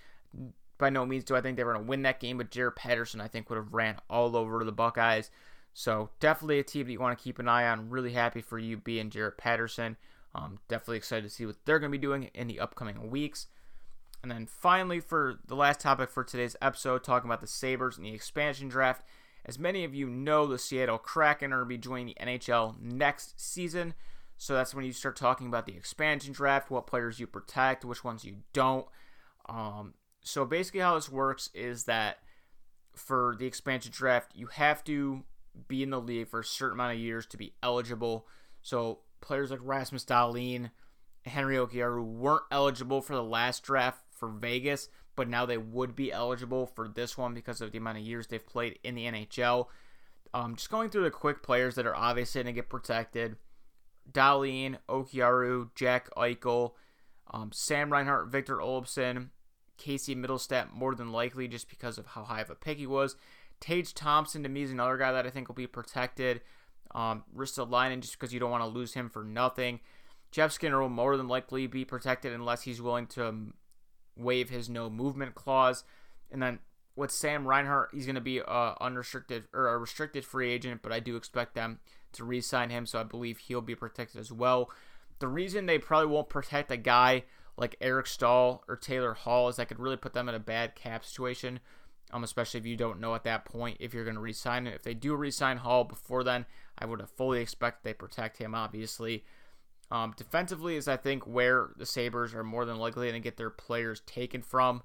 by 0.77 0.89
no 0.89 1.05
means 1.05 1.23
do 1.23 1.35
I 1.35 1.41
think 1.41 1.57
they 1.57 1.63
were 1.63 1.73
going 1.73 1.85
to 1.85 1.89
win 1.89 2.03
that 2.03 2.19
game, 2.19 2.37
but 2.37 2.51
Jaret 2.51 2.75
Patterson, 2.75 3.19
I 3.19 3.27
think, 3.27 3.49
would 3.49 3.57
have 3.57 3.73
ran 3.73 3.97
all 4.09 4.35
over 4.35 4.63
the 4.63 4.71
Buckeyes. 4.71 5.29
So 5.73 6.09
definitely 6.19 6.59
a 6.59 6.63
team 6.63 6.85
that 6.85 6.91
you 6.91 6.99
want 6.99 7.17
to 7.17 7.23
keep 7.23 7.39
an 7.39 7.47
eye 7.47 7.67
on. 7.67 7.89
Really 7.89 8.13
happy 8.13 8.41
for 8.41 8.57
you 8.57 8.77
being 8.77 9.09
Jaret 9.09 9.37
Patterson. 9.37 9.97
Um, 10.33 10.59
definitely 10.67 10.97
excited 10.97 11.23
to 11.23 11.29
see 11.29 11.45
what 11.45 11.57
they're 11.65 11.79
going 11.79 11.91
to 11.91 11.97
be 11.97 12.01
doing 12.01 12.29
in 12.33 12.47
the 12.47 12.59
upcoming 12.59 13.09
weeks. 13.09 13.47
And 14.23 14.31
then 14.31 14.45
finally, 14.45 14.99
for 14.99 15.39
the 15.47 15.55
last 15.55 15.79
topic 15.79 16.09
for 16.09 16.23
today's 16.23 16.55
episode, 16.61 17.03
talking 17.03 17.29
about 17.29 17.41
the 17.41 17.47
Sabres 17.47 17.97
and 17.97 18.05
the 18.05 18.13
expansion 18.13 18.67
draft. 18.67 19.03
As 19.45 19.57
many 19.57 19.85
of 19.85 19.95
you 19.95 20.09
know, 20.09 20.45
the 20.45 20.57
Seattle 20.57 20.97
Kraken 20.97 21.53
are 21.53 21.57
going 21.57 21.65
to 21.65 21.69
be 21.69 21.77
joining 21.77 22.07
the 22.07 22.25
NHL 22.25 22.81
next 22.81 23.39
season. 23.39 23.93
So 24.37 24.53
that's 24.53 24.75
when 24.75 24.85
you 24.85 24.91
start 24.91 25.15
talking 25.15 25.47
about 25.47 25.65
the 25.65 25.75
expansion 25.75 26.33
draft, 26.33 26.69
what 26.69 26.85
players 26.85 27.19
you 27.19 27.27
protect, 27.27 27.85
which 27.85 28.03
ones 28.03 28.25
you 28.25 28.37
don't. 28.51 28.85
Um, 29.47 29.93
so 30.21 30.45
basically, 30.45 30.81
how 30.81 30.95
this 30.95 31.09
works 31.09 31.49
is 31.53 31.85
that 31.85 32.17
for 32.93 33.35
the 33.39 33.45
expansion 33.45 33.91
draft, 33.95 34.31
you 34.35 34.47
have 34.47 34.83
to 34.85 35.23
be 35.67 35.81
in 35.81 35.89
the 35.89 36.01
league 36.01 36.27
for 36.27 36.41
a 36.41 36.45
certain 36.45 36.73
amount 36.75 36.93
of 36.93 36.99
years 36.99 37.25
to 37.27 37.37
be 37.37 37.53
eligible. 37.63 38.27
So 38.61 38.99
players 39.21 39.49
like 39.49 39.59
Rasmus 39.63 40.05
Dahlin, 40.05 40.71
Henry 41.25 41.55
Jokiharju 41.55 42.03
weren't 42.03 42.43
eligible 42.51 43.01
for 43.01 43.15
the 43.15 43.23
last 43.23 43.63
draft 43.63 44.03
for 44.17 44.29
Vegas, 44.29 44.89
but 45.15 45.29
now 45.29 45.45
they 45.45 45.57
would 45.57 45.95
be 45.95 46.11
eligible 46.11 46.65
for 46.65 46.87
this 46.87 47.17
one 47.17 47.33
because 47.33 47.61
of 47.61 47.71
the 47.71 47.77
amount 47.77 47.97
of 47.97 48.03
years 48.03 48.27
they've 48.27 48.45
played 48.45 48.79
in 48.83 48.95
the 48.95 49.05
NHL. 49.05 49.67
Um, 50.33 50.55
just 50.55 50.69
going 50.69 50.89
through 50.89 51.03
the 51.03 51.11
quick 51.11 51.41
players 51.41 51.75
that 51.75 51.87
are 51.87 51.95
obviously 51.95 52.43
going 52.43 52.53
to 52.53 52.61
get 52.61 52.69
protected. 52.69 53.37
Dahlin, 54.11 54.77
Jokiharju, 54.89 55.69
Jack 55.75 56.09
Eichel, 56.15 56.73
um, 57.31 57.51
Sam 57.53 57.91
Reinhart, 57.91 58.29
Victor 58.29 58.57
Olofsson, 58.57 59.29
Casey 59.77 60.15
Mittelstadt 60.15 60.73
more 60.73 60.95
than 60.95 61.11
likely 61.11 61.47
just 61.47 61.69
because 61.69 61.97
of 61.97 62.07
how 62.07 62.23
high 62.23 62.41
of 62.41 62.49
a 62.49 62.55
pick 62.55 62.77
he 62.77 62.87
was. 62.87 63.15
Tage 63.59 63.93
Thompson 63.93 64.43
to 64.43 64.49
me 64.49 64.63
is 64.63 64.71
another 64.71 64.97
guy 64.97 65.11
that 65.11 65.25
I 65.25 65.29
think 65.29 65.47
will 65.47 65.55
be 65.55 65.67
protected. 65.67 66.41
Um, 66.93 67.23
Ristolainen 67.35 68.01
just 68.01 68.13
because 68.13 68.33
you 68.33 68.39
don't 68.39 68.51
want 68.51 68.63
to 68.63 68.69
lose 68.69 68.93
him 68.93 69.09
for 69.09 69.23
nothing. 69.23 69.79
Jeff 70.31 70.51
Skinner 70.51 70.81
will 70.81 70.89
more 70.89 71.17
than 71.17 71.27
likely 71.27 71.67
be 71.67 71.85
protected 71.85 72.33
unless 72.33 72.63
he's 72.63 72.81
willing 72.81 73.07
to 73.07 73.27
um, 73.27 73.53
waive 74.17 74.49
his 74.49 74.69
no 74.69 74.89
movement 74.89 75.35
clause. 75.35 75.83
And 76.31 76.41
then 76.41 76.59
with 76.95 77.11
Sam 77.11 77.47
Reinhart, 77.47 77.89
he's 77.93 78.05
going 78.05 78.15
to 78.15 78.21
be 78.21 78.39
a 78.39 78.75
unrestricted 78.81 79.45
or 79.53 79.67
a 79.69 79.77
restricted 79.77 80.25
free 80.25 80.51
agent, 80.51 80.81
but 80.81 80.91
I 80.91 80.99
do 80.99 81.15
expect 81.15 81.55
them 81.55 81.79
to 82.13 82.23
re-sign 82.23 82.69
him, 82.69 82.85
so 82.85 82.99
I 82.99 83.03
believe 83.03 83.37
he'll 83.37 83.61
be 83.61 83.75
protected 83.75 84.19
as 84.19 84.31
well. 84.31 84.71
The 85.19 85.27
reason 85.27 85.65
they 85.65 85.77
probably 85.77 86.07
won't 86.07 86.29
protect 86.29 86.71
a 86.71 86.77
guy 86.77 87.23
like 87.57 87.75
Eric 87.81 88.07
Staal 88.07 88.63
or 88.67 88.75
Taylor 88.75 89.13
Hall 89.13 89.49
is 89.49 89.55
that 89.55 89.67
could 89.67 89.79
really 89.79 89.97
put 89.97 90.13
them 90.13 90.29
in 90.29 90.35
a 90.35 90.39
bad 90.39 90.75
cap 90.75 91.05
situation. 91.05 91.59
Um, 92.09 92.23
especially 92.23 92.61
if 92.61 92.65
you 92.65 92.77
don't 92.77 93.01
know 93.01 93.15
at 93.15 93.25
that 93.25 93.43
point 93.43 93.77
if 93.81 93.93
you're 93.93 94.05
going 94.05 94.15
to 94.15 94.21
re-sign 94.21 94.65
it. 94.65 94.75
If 94.75 94.83
they 94.83 94.93
do 94.93 95.13
re-sign 95.13 95.57
Hall 95.57 95.83
before 95.83 96.23
then, 96.23 96.45
I 96.79 96.85
would 96.85 97.01
have 97.01 97.09
fully 97.09 97.41
expect 97.41 97.83
they 97.83 97.93
protect 97.93 98.37
him. 98.37 98.55
Obviously, 98.55 99.25
um, 99.89 100.13
defensively 100.17 100.75
is 100.75 100.87
I 100.87 100.97
think 100.97 101.25
where 101.25 101.69
the 101.77 101.85
Sabres 101.85 102.33
are 102.33 102.43
more 102.43 102.65
than 102.65 102.77
likely 102.77 103.07
going 103.07 103.21
to 103.21 103.25
get 103.25 103.37
their 103.37 103.49
players 103.49 104.01
taken 104.01 104.41
from. 104.41 104.83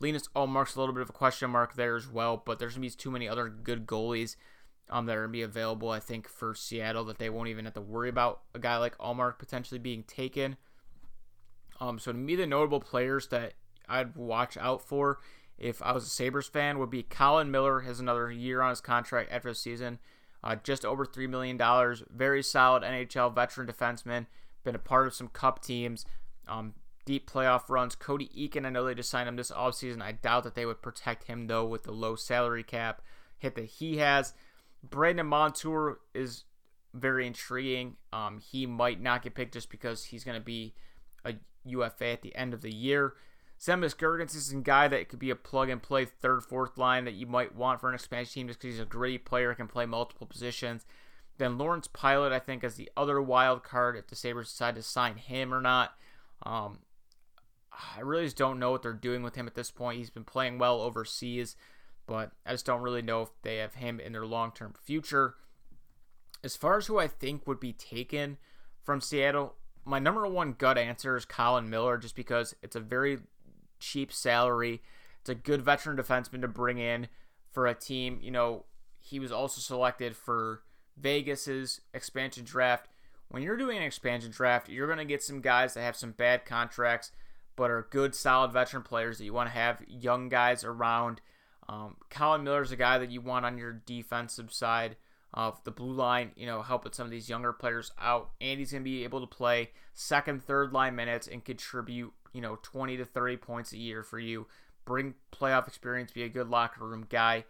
Linus 0.00 0.28
Ullmark's 0.34 0.76
a 0.76 0.80
little 0.80 0.94
bit 0.94 1.02
of 1.02 1.10
a 1.10 1.14
question 1.14 1.50
mark 1.50 1.74
there 1.74 1.94
as 1.94 2.08
well, 2.08 2.42
but 2.44 2.58
there's 2.58 2.74
going 2.74 2.88
to 2.88 2.96
be 2.96 3.00
too 3.00 3.10
many 3.10 3.28
other 3.28 3.48
good 3.48 3.86
goalies 3.86 4.36
um, 4.88 5.06
that 5.06 5.16
are 5.16 5.20
going 5.20 5.28
to 5.28 5.32
be 5.32 5.42
available, 5.42 5.90
I 5.90 6.00
think, 6.00 6.28
for 6.28 6.54
Seattle 6.54 7.04
that 7.04 7.18
they 7.18 7.30
won't 7.30 7.48
even 7.48 7.66
have 7.66 7.74
to 7.74 7.80
worry 7.80 8.08
about 8.08 8.40
a 8.54 8.58
guy 8.58 8.78
like 8.78 8.96
Ullmark 8.98 9.38
potentially 9.38 9.78
being 9.78 10.02
taken. 10.02 10.56
Um, 11.80 11.98
so 11.98 12.12
to 12.12 12.18
me, 12.18 12.34
the 12.34 12.46
notable 12.46 12.80
players 12.80 13.28
that 13.28 13.54
I'd 13.88 14.16
watch 14.16 14.56
out 14.56 14.82
for 14.82 15.18
if 15.58 15.82
I 15.82 15.92
was 15.92 16.06
a 16.06 16.10
Sabres 16.10 16.48
fan 16.48 16.78
would 16.78 16.90
be 16.90 17.02
Colin 17.02 17.50
Miller 17.50 17.80
has 17.80 18.00
another 18.00 18.32
year 18.32 18.62
on 18.62 18.70
his 18.70 18.80
contract 18.80 19.30
after 19.30 19.50
the 19.50 19.54
season. 19.54 19.98
Uh, 20.42 20.56
just 20.56 20.84
over 20.84 21.04
$3 21.04 21.28
million. 21.28 21.58
Very 22.10 22.42
solid 22.42 22.82
NHL 22.82 23.34
veteran 23.34 23.66
defenseman. 23.66 24.26
Been 24.64 24.74
a 24.74 24.78
part 24.78 25.06
of 25.06 25.14
some 25.14 25.28
cup 25.28 25.62
teams. 25.62 26.06
Um, 26.48 26.74
deep 27.04 27.30
playoff 27.30 27.68
runs. 27.68 27.94
Cody 27.94 28.28
Eakin, 28.28 28.64
I 28.64 28.70
know 28.70 28.84
they 28.84 28.94
just 28.94 29.10
signed 29.10 29.28
him 29.28 29.36
this 29.36 29.50
offseason. 29.50 30.02
I 30.02 30.12
doubt 30.12 30.44
that 30.44 30.54
they 30.54 30.66
would 30.66 30.82
protect 30.82 31.24
him, 31.24 31.46
though, 31.46 31.66
with 31.66 31.84
the 31.84 31.92
low 31.92 32.16
salary 32.16 32.62
cap 32.62 33.02
hit 33.38 33.54
that 33.54 33.64
he 33.64 33.98
has. 33.98 34.32
Brandon 34.82 35.26
Montour 35.26 35.98
is 36.14 36.44
very 36.94 37.26
intriguing. 37.26 37.96
Um, 38.12 38.38
he 38.38 38.66
might 38.66 39.00
not 39.00 39.22
get 39.22 39.34
picked 39.34 39.54
just 39.54 39.70
because 39.70 40.04
he's 40.04 40.24
going 40.24 40.38
to 40.38 40.44
be 40.44 40.74
a 41.24 41.34
UFA 41.64 42.06
at 42.06 42.22
the 42.22 42.34
end 42.34 42.54
of 42.54 42.62
the 42.62 42.74
year. 42.74 43.14
Zemgus 43.60 43.94
Girgensons 43.94 44.36
is 44.36 44.52
a 44.52 44.56
guy 44.56 44.88
that 44.88 45.08
could 45.10 45.18
be 45.18 45.28
a 45.28 45.36
plug 45.36 45.68
and 45.68 45.82
play 45.82 46.06
third, 46.06 46.42
fourth 46.42 46.78
line 46.78 47.04
that 47.04 47.14
you 47.14 47.26
might 47.26 47.54
want 47.54 47.80
for 47.80 47.90
an 47.90 47.94
expansion 47.94 48.32
team 48.32 48.46
just 48.46 48.58
because 48.58 48.76
he's 48.76 48.82
a 48.82 48.86
gritty 48.86 49.18
player, 49.18 49.50
and 49.50 49.58
can 49.58 49.68
play 49.68 49.84
multiple 49.84 50.26
positions. 50.26 50.86
Then 51.36 51.58
Lawrence 51.58 51.86
Pilut, 51.86 52.32
I 52.32 52.38
think, 52.38 52.64
is 52.64 52.76
the 52.76 52.90
other 52.96 53.20
wild 53.20 53.62
card 53.62 53.96
if 53.96 54.06
the 54.06 54.16
Sabres 54.16 54.48
decide 54.48 54.76
to 54.76 54.82
sign 54.82 55.16
him 55.16 55.52
or 55.52 55.60
not. 55.60 55.92
Um, 56.42 56.78
I 57.70 58.00
really 58.00 58.24
just 58.24 58.38
don't 58.38 58.58
know 58.58 58.70
what 58.70 58.82
they're 58.82 58.92
doing 58.94 59.22
with 59.22 59.34
him 59.34 59.46
at 59.46 59.54
this 59.54 59.70
point. 59.70 59.98
He's 59.98 60.10
been 60.10 60.24
playing 60.24 60.58
well 60.58 60.80
overseas, 60.80 61.54
but 62.06 62.32
I 62.46 62.52
just 62.52 62.66
don't 62.66 62.82
really 62.82 63.02
know 63.02 63.22
if 63.22 63.28
they 63.42 63.58
have 63.58 63.74
him 63.74 64.00
in 64.00 64.12
their 64.12 64.26
long 64.26 64.52
term 64.52 64.74
future. 64.82 65.34
As 66.42 66.56
far 66.56 66.78
as 66.78 66.86
who 66.86 66.98
I 66.98 67.08
think 67.08 67.46
would 67.46 67.60
be 67.60 67.74
taken 67.74 68.38
from 68.82 69.02
Seattle, 69.02 69.54
my 69.84 69.98
number 69.98 70.26
one 70.26 70.54
gut 70.56 70.78
answer 70.78 71.16
is 71.16 71.26
Colin 71.26 71.68
Miller, 71.68 71.98
just 71.98 72.16
because 72.16 72.54
it's 72.62 72.76
a 72.76 72.80
very 72.80 73.18
cheap 73.80 74.12
salary. 74.12 74.82
It's 75.20 75.30
a 75.30 75.34
good 75.34 75.62
veteran 75.62 75.96
defenseman 75.96 76.40
to 76.42 76.48
bring 76.48 76.78
in 76.78 77.08
for 77.52 77.66
a 77.66 77.74
team. 77.74 78.18
You 78.22 78.30
know, 78.30 78.64
he 78.98 79.18
was 79.18 79.32
also 79.32 79.60
selected 79.60 80.16
for 80.16 80.62
Vegas's 80.96 81.80
expansion 81.92 82.44
draft. 82.44 82.88
When 83.28 83.42
you're 83.42 83.56
doing 83.56 83.78
an 83.78 83.82
expansion 83.82 84.30
draft, 84.30 84.68
you're 84.68 84.86
going 84.86 84.98
to 84.98 85.04
get 85.04 85.22
some 85.22 85.40
guys 85.40 85.74
that 85.74 85.82
have 85.82 85.96
some 85.96 86.12
bad 86.12 86.44
contracts, 86.44 87.12
but 87.56 87.70
are 87.70 87.86
good, 87.90 88.14
solid 88.14 88.52
veteran 88.52 88.82
players 88.82 89.18
that 89.18 89.24
you 89.24 89.32
want 89.32 89.48
to 89.48 89.54
have 89.54 89.82
young 89.88 90.28
guys 90.28 90.64
around. 90.64 91.20
Um, 91.68 91.96
Colin 92.10 92.42
Miller 92.42 92.62
is 92.62 92.72
a 92.72 92.76
guy 92.76 92.98
that 92.98 93.10
you 93.10 93.20
want 93.20 93.46
on 93.46 93.56
your 93.56 93.72
defensive 93.72 94.52
side 94.52 94.96
of 95.32 95.62
the 95.62 95.70
blue 95.70 95.92
line, 95.92 96.32
you 96.34 96.46
know, 96.46 96.62
helping 96.62 96.92
some 96.92 97.04
of 97.04 97.10
these 97.12 97.28
younger 97.28 97.52
players 97.52 97.92
out. 98.00 98.30
And 98.40 98.58
he's 98.58 98.72
going 98.72 98.82
to 98.82 98.90
be 98.90 99.04
able 99.04 99.20
to 99.20 99.26
play 99.26 99.70
second, 99.94 100.42
third 100.42 100.72
line 100.72 100.96
minutes 100.96 101.28
and 101.28 101.44
contribute 101.44 102.12
you 102.32 102.40
know, 102.40 102.58
20 102.62 102.96
to 102.98 103.04
30 103.04 103.36
points 103.36 103.72
a 103.72 103.78
year 103.78 104.02
for 104.02 104.18
you. 104.18 104.46
Bring 104.84 105.14
playoff 105.32 105.68
experience, 105.68 106.12
be 106.12 106.22
a 106.22 106.28
good 106.28 106.48
locker 106.48 106.84
room 106.84 107.06
guy. 107.08 107.44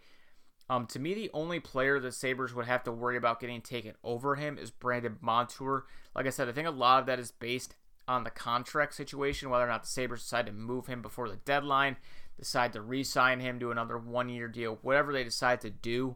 Um, 0.69 0.85
to 0.87 0.99
me, 0.99 1.13
the 1.13 1.29
only 1.33 1.59
player 1.59 1.99
the 1.99 2.11
Sabres 2.11 2.53
would 2.53 2.65
have 2.65 2.83
to 2.85 2.91
worry 2.91 3.17
about 3.17 3.39
getting 3.41 3.61
taken 3.61 3.93
over 4.03 4.35
him 4.35 4.57
is 4.57 4.71
Brandon 4.71 5.17
Montour. 5.19 5.85
Like 6.15 6.27
I 6.27 6.29
said, 6.29 6.47
I 6.47 6.53
think 6.53 6.67
a 6.67 6.71
lot 6.71 6.99
of 6.99 7.05
that 7.07 7.19
is 7.19 7.31
based 7.31 7.75
on 8.07 8.23
the 8.23 8.29
contract 8.29 8.93
situation, 8.93 9.49
whether 9.49 9.65
or 9.65 9.69
not 9.69 9.83
the 9.83 9.89
Sabres 9.89 10.21
decide 10.21 10.45
to 10.45 10.51
move 10.51 10.87
him 10.87 11.01
before 11.01 11.29
the 11.29 11.37
deadline, 11.37 11.97
decide 12.39 12.73
to 12.73 12.81
re 12.81 13.03
sign 13.03 13.39
him 13.39 13.59
to 13.59 13.71
another 13.71 13.97
one 13.97 14.29
year 14.29 14.47
deal, 14.47 14.79
whatever 14.81 15.11
they 15.11 15.23
decide 15.23 15.61
to 15.61 15.69
do. 15.69 16.15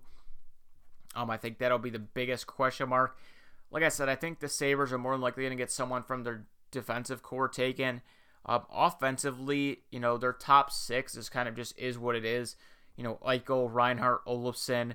Um, 1.16 1.30
I 1.30 1.38
think 1.38 1.58
that'll 1.58 1.78
be 1.78 1.90
the 1.90 2.00
biggest 2.00 2.48
question 2.48 2.90
mark. 2.90 3.18
Like 3.72 3.84
I 3.84 3.90
said, 3.90 4.10
I 4.10 4.16
think 4.16 4.40
the 4.40 4.50
Sabres 4.50 4.94
are 4.94 4.98
more 4.98 5.14
than 5.14 5.22
likely 5.22 5.44
going 5.44 5.58
to 5.58 5.62
get 5.62 5.72
someone 5.72 6.04
from 6.04 6.24
their 6.24 6.46
defensive 6.72 7.24
core 7.24 7.48
taken. 7.48 8.02
Offensively, 8.48 9.80
you 9.90 10.00
know, 10.00 10.18
their 10.18 10.34
top 10.34 10.72
six 10.72 11.16
is 11.16 11.30
kind 11.30 11.50
of 11.50 11.56
just 11.56 11.78
is 11.80 11.98
what 11.98 12.16
it 12.16 12.24
is. 12.24 12.56
You 12.96 13.04
know, 13.04 13.18
Eichel, 13.26 13.74
Reinhart, 13.74 14.26
Olofsson, 14.26 14.94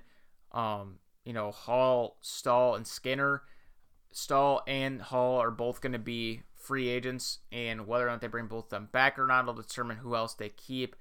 um, 0.53 0.99
you 1.25 1.33
know, 1.33 1.51
Hall, 1.51 2.17
Staal, 2.21 2.77
and 2.77 2.87
Skinner. 2.87 3.43
Staal 4.13 4.63
and 4.67 5.03
Hall 5.03 5.39
are 5.39 5.51
both 5.51 5.81
going 5.81 5.93
to 5.93 5.99
be 5.99 6.43
free 6.55 6.89
agents, 6.89 7.41
and 7.51 7.87
whether 7.87 8.07
or 8.07 8.11
not 8.11 8.21
they 8.21 8.29
bring 8.29 8.47
both 8.47 8.67
of 8.67 8.71
them 8.71 8.89
back 8.93 9.19
or 9.19 9.27
not 9.27 9.47
will 9.47 9.55
determine 9.55 9.99
who 9.99 10.15
else 10.15 10.35
they 10.35 10.49
keep. 10.49 10.95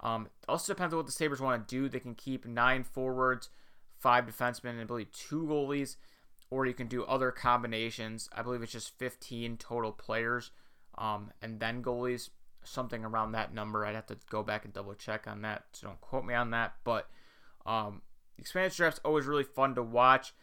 Um, 0.00 0.28
also 0.48 0.72
depends 0.72 0.94
on 0.94 0.98
what 0.98 1.06
the 1.06 1.12
Sabres 1.12 1.40
want 1.40 1.66
to 1.66 1.74
do. 1.74 1.88
They 1.88 1.98
can 1.98 2.14
keep 2.14 2.46
nine 2.46 2.84
forwards, 2.84 3.48
five 3.98 4.26
defensemen, 4.26 4.70
and 4.70 4.80
I 4.80 4.84
believe 4.84 5.10
two 5.10 5.42
goalies, 5.42 5.96
or 6.50 6.64
you 6.66 6.74
can 6.74 6.86
do 6.86 7.04
other 7.04 7.32
combinations. 7.32 8.28
I 8.32 8.42
believe 8.42 8.62
it's 8.62 8.72
just 8.72 8.96
15 8.98 9.56
total 9.56 9.90
players 9.90 10.52
um, 10.98 11.30
and 11.40 11.60
then 11.60 11.82
goalies, 11.82 12.30
something 12.64 13.04
around 13.04 13.32
that 13.32 13.54
number. 13.54 13.86
I'd 13.86 13.94
have 13.94 14.06
to 14.06 14.16
go 14.28 14.42
back 14.42 14.64
and 14.64 14.74
double 14.74 14.94
check 14.94 15.26
on 15.26 15.42
that, 15.42 15.64
so 15.72 15.86
don't 15.86 16.00
quote 16.00 16.24
me 16.24 16.34
on 16.34 16.50
that. 16.50 16.74
But 16.84 17.08
um, 17.64 18.02
expansion 18.36 18.76
draft's 18.76 19.00
always 19.04 19.26
really 19.26 19.44
fun 19.44 19.74
to 19.76 19.82
watch. 19.82 20.34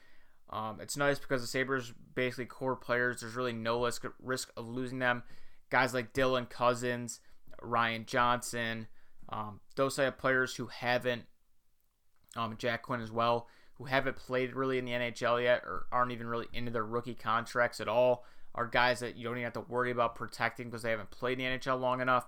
Um, 0.49 0.79
it's 0.79 0.95
nice 0.95 1.19
because 1.19 1.41
the 1.41 1.47
Sabres 1.47 1.93
basically 2.13 2.45
core 2.45 2.75
players. 2.75 3.21
There's 3.21 3.35
really 3.35 3.53
no 3.53 3.83
risk 3.83 4.05
risk 4.21 4.51
of 4.55 4.67
losing 4.67 4.99
them. 4.99 5.23
Guys 5.69 5.93
like 5.93 6.13
Dylan 6.13 6.49
Cozens, 6.49 7.19
Ryan 7.61 8.05
Johnson, 8.05 8.87
um, 9.29 9.59
those 9.75 9.95
type 9.95 10.13
of 10.13 10.17
players 10.19 10.55
who 10.55 10.67
haven't, 10.67 11.23
um, 12.35 12.55
Jack 12.57 12.83
Quinn 12.83 13.01
as 13.01 13.11
well, 13.11 13.47
who 13.73 13.85
haven't 13.85 14.15
played 14.15 14.55
really 14.55 14.77
in 14.77 14.85
the 14.85 14.91
NHL 14.91 15.43
yet 15.43 15.63
or 15.65 15.87
aren't 15.91 16.11
even 16.11 16.27
really 16.27 16.47
into 16.53 16.71
their 16.71 16.85
rookie 16.85 17.15
contracts 17.15 17.81
at 17.81 17.87
all 17.87 18.23
are 18.55 18.65
guys 18.65 19.01
that 19.01 19.15
you 19.15 19.23
don't 19.23 19.33
even 19.33 19.43
have 19.43 19.53
to 19.53 19.61
worry 19.61 19.91
about 19.91 20.15
protecting 20.15 20.67
because 20.67 20.81
they 20.81 20.89
haven't 20.89 21.11
played 21.11 21.39
in 21.39 21.51
the 21.51 21.59
NHL 21.59 21.79
long 21.79 22.01
enough. 22.01 22.27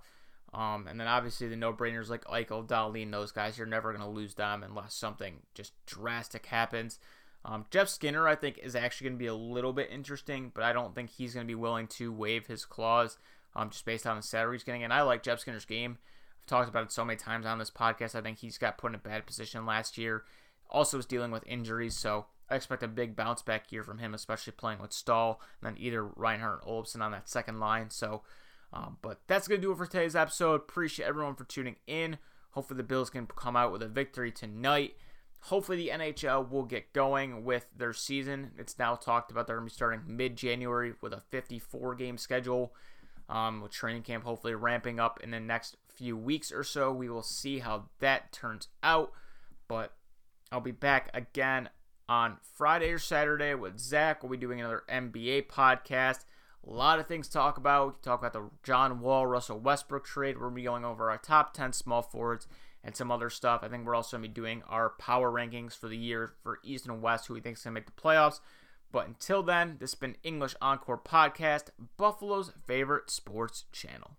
Um, 0.53 0.87
and 0.87 0.99
then 0.99 1.07
obviously 1.07 1.47
the 1.47 1.55
no-brainers 1.55 2.09
like 2.09 2.23
Eichel, 2.25 2.67
Dahlin, 2.67 3.11
those 3.11 3.31
guys, 3.31 3.57
you're 3.57 3.67
never 3.67 3.91
going 3.91 4.03
to 4.03 4.09
lose 4.09 4.35
them 4.35 4.63
unless 4.63 4.93
something 4.93 5.41
just 5.55 5.73
drastic 5.85 6.45
happens. 6.45 6.99
Um, 7.43 7.65
Jeff 7.69 7.89
Skinner, 7.89 8.27
I 8.27 8.35
think, 8.35 8.59
is 8.61 8.75
actually 8.75 9.09
going 9.09 9.17
to 9.17 9.23
be 9.23 9.27
a 9.27 9.35
little 9.35 9.73
bit 9.73 9.89
interesting, 9.91 10.51
but 10.53 10.63
I 10.63 10.73
don't 10.73 10.93
think 10.93 11.09
he's 11.09 11.33
going 11.33 11.45
to 11.45 11.51
be 11.51 11.55
willing 11.55 11.87
to 11.87 12.11
waive 12.11 12.47
his 12.47 12.65
clause 12.65 13.17
um, 13.55 13.69
just 13.69 13.85
based 13.85 14.05
on 14.05 14.17
the 14.17 14.23
salary 14.23 14.57
he's 14.57 14.63
getting. 14.63 14.83
And 14.83 14.93
I 14.93 15.01
like 15.01 15.23
Jeff 15.23 15.39
Skinner's 15.39 15.65
game. 15.65 15.97
I've 16.41 16.47
talked 16.47 16.69
about 16.69 16.83
it 16.83 16.91
so 16.91 17.05
many 17.05 17.17
times 17.17 17.45
on 17.45 17.57
this 17.57 17.71
podcast. 17.71 18.15
I 18.15 18.21
think 18.21 18.39
he's 18.39 18.57
got 18.57 18.77
put 18.77 18.91
in 18.91 18.95
a 18.95 18.99
bad 18.99 19.25
position 19.25 19.65
last 19.65 19.97
year. 19.97 20.23
Also, 20.69 20.97
is 20.97 21.05
dealing 21.05 21.31
with 21.31 21.47
injuries, 21.47 21.97
so 21.97 22.25
I 22.49 22.55
expect 22.55 22.83
a 22.83 22.87
big 22.87 23.15
bounce 23.15 23.41
back 23.41 23.71
year 23.71 23.83
from 23.83 23.97
him, 23.97 24.13
especially 24.13 24.53
playing 24.53 24.79
with 24.79 24.93
Staal 24.93 25.41
and 25.61 25.67
then 25.67 25.81
either 25.81 26.03
Reinhart 26.03 26.61
or 26.65 26.83
Olofsson 26.83 27.01
on 27.01 27.11
that 27.11 27.27
second 27.27 27.59
line. 27.59 27.89
So, 27.89 28.23
um, 28.71 28.97
but 29.01 29.19
that's 29.27 29.47
going 29.47 29.59
to 29.61 29.67
do 29.67 29.71
it 29.71 29.77
for 29.77 29.85
today's 29.85 30.15
episode. 30.15 30.55
Appreciate 30.55 31.05
everyone 31.05 31.35
for 31.35 31.43
tuning 31.43 31.75
in. 31.87 32.17
Hopefully, 32.51 32.77
the 32.77 32.83
Bills 32.83 33.09
can 33.09 33.27
come 33.27 33.55
out 33.55 33.71
with 33.71 33.83
a 33.83 33.87
victory 33.87 34.31
tonight. 34.31 34.95
Hopefully, 35.41 35.77
the 35.77 35.89
NHL 35.89 36.49
will 36.49 36.63
get 36.63 36.93
going 36.93 37.43
with 37.43 37.67
their 37.75 37.93
season. 37.93 38.51
It's 38.57 38.79
now 38.79 38.95
talked 38.95 39.29
about 39.29 39.45
they're 39.45 39.57
going 39.57 39.67
to 39.67 39.73
be 39.73 39.75
starting 39.75 40.01
mid 40.07 40.37
January 40.37 40.93
with 41.01 41.13
a 41.13 41.21
54 41.29 41.95
game 41.95 42.17
schedule, 42.17 42.73
um, 43.29 43.61
with 43.61 43.71
training 43.71 44.03
camp 44.03 44.23
hopefully 44.23 44.55
ramping 44.55 44.99
up 44.99 45.19
in 45.21 45.31
the 45.31 45.39
next 45.39 45.75
few 45.89 46.15
weeks 46.15 46.51
or 46.51 46.63
so. 46.63 46.91
We 46.91 47.09
will 47.09 47.23
see 47.23 47.59
how 47.59 47.89
that 47.99 48.31
turns 48.31 48.69
out. 48.81 49.11
But 49.67 49.93
I'll 50.51 50.61
be 50.61 50.71
back 50.71 51.09
again 51.13 51.69
on 52.09 52.37
Friday 52.55 52.91
or 52.91 52.99
Saturday 52.99 53.53
with 53.53 53.79
Zach. 53.79 54.23
We'll 54.23 54.31
be 54.31 54.37
doing 54.37 54.59
another 54.59 54.83
NBA 54.89 55.47
podcast. 55.47 56.25
A 56.65 56.71
lot 56.71 56.99
of 56.99 57.07
things 57.07 57.27
to 57.27 57.33
talk 57.33 57.57
about. 57.57 57.87
We 57.87 57.93
can 57.93 58.01
talk 58.01 58.19
about 58.19 58.33
the 58.33 58.49
John 58.63 58.99
Wall, 58.99 59.25
Russell 59.27 59.59
Westbrook 59.59 60.05
trade. 60.05 60.35
We're 60.35 60.43
going 60.43 60.53
to 60.53 60.55
be 60.55 60.63
going 60.63 60.85
over 60.85 61.09
our 61.09 61.17
top 61.17 61.53
10 61.53 61.73
small 61.73 62.01
forwards 62.01 62.47
and 62.83 62.95
some 62.95 63.11
other 63.11 63.29
stuff. 63.29 63.61
I 63.63 63.67
think 63.67 63.85
we're 63.85 63.95
also 63.95 64.17
going 64.17 64.23
to 64.23 64.29
be 64.29 64.33
doing 64.33 64.63
our 64.67 64.91
power 64.91 65.31
rankings 65.31 65.77
for 65.77 65.87
the 65.87 65.97
year 65.97 66.33
for 66.43 66.59
East 66.63 66.87
and 66.87 67.01
West, 67.01 67.27
who 67.27 67.33
we 67.33 67.41
think 67.41 67.57
is 67.57 67.63
going 67.63 67.73
to 67.73 67.79
make 67.79 67.85
the 67.85 68.01
playoffs. 68.01 68.39
But 68.91 69.07
until 69.07 69.43
then, 69.43 69.77
this 69.79 69.91
has 69.91 69.99
been 69.99 70.15
English 70.23 70.55
Encore 70.61 70.97
Podcast, 70.97 71.69
Buffalo's 71.97 72.51
favorite 72.65 73.09
sports 73.09 73.65
channel. 73.71 74.17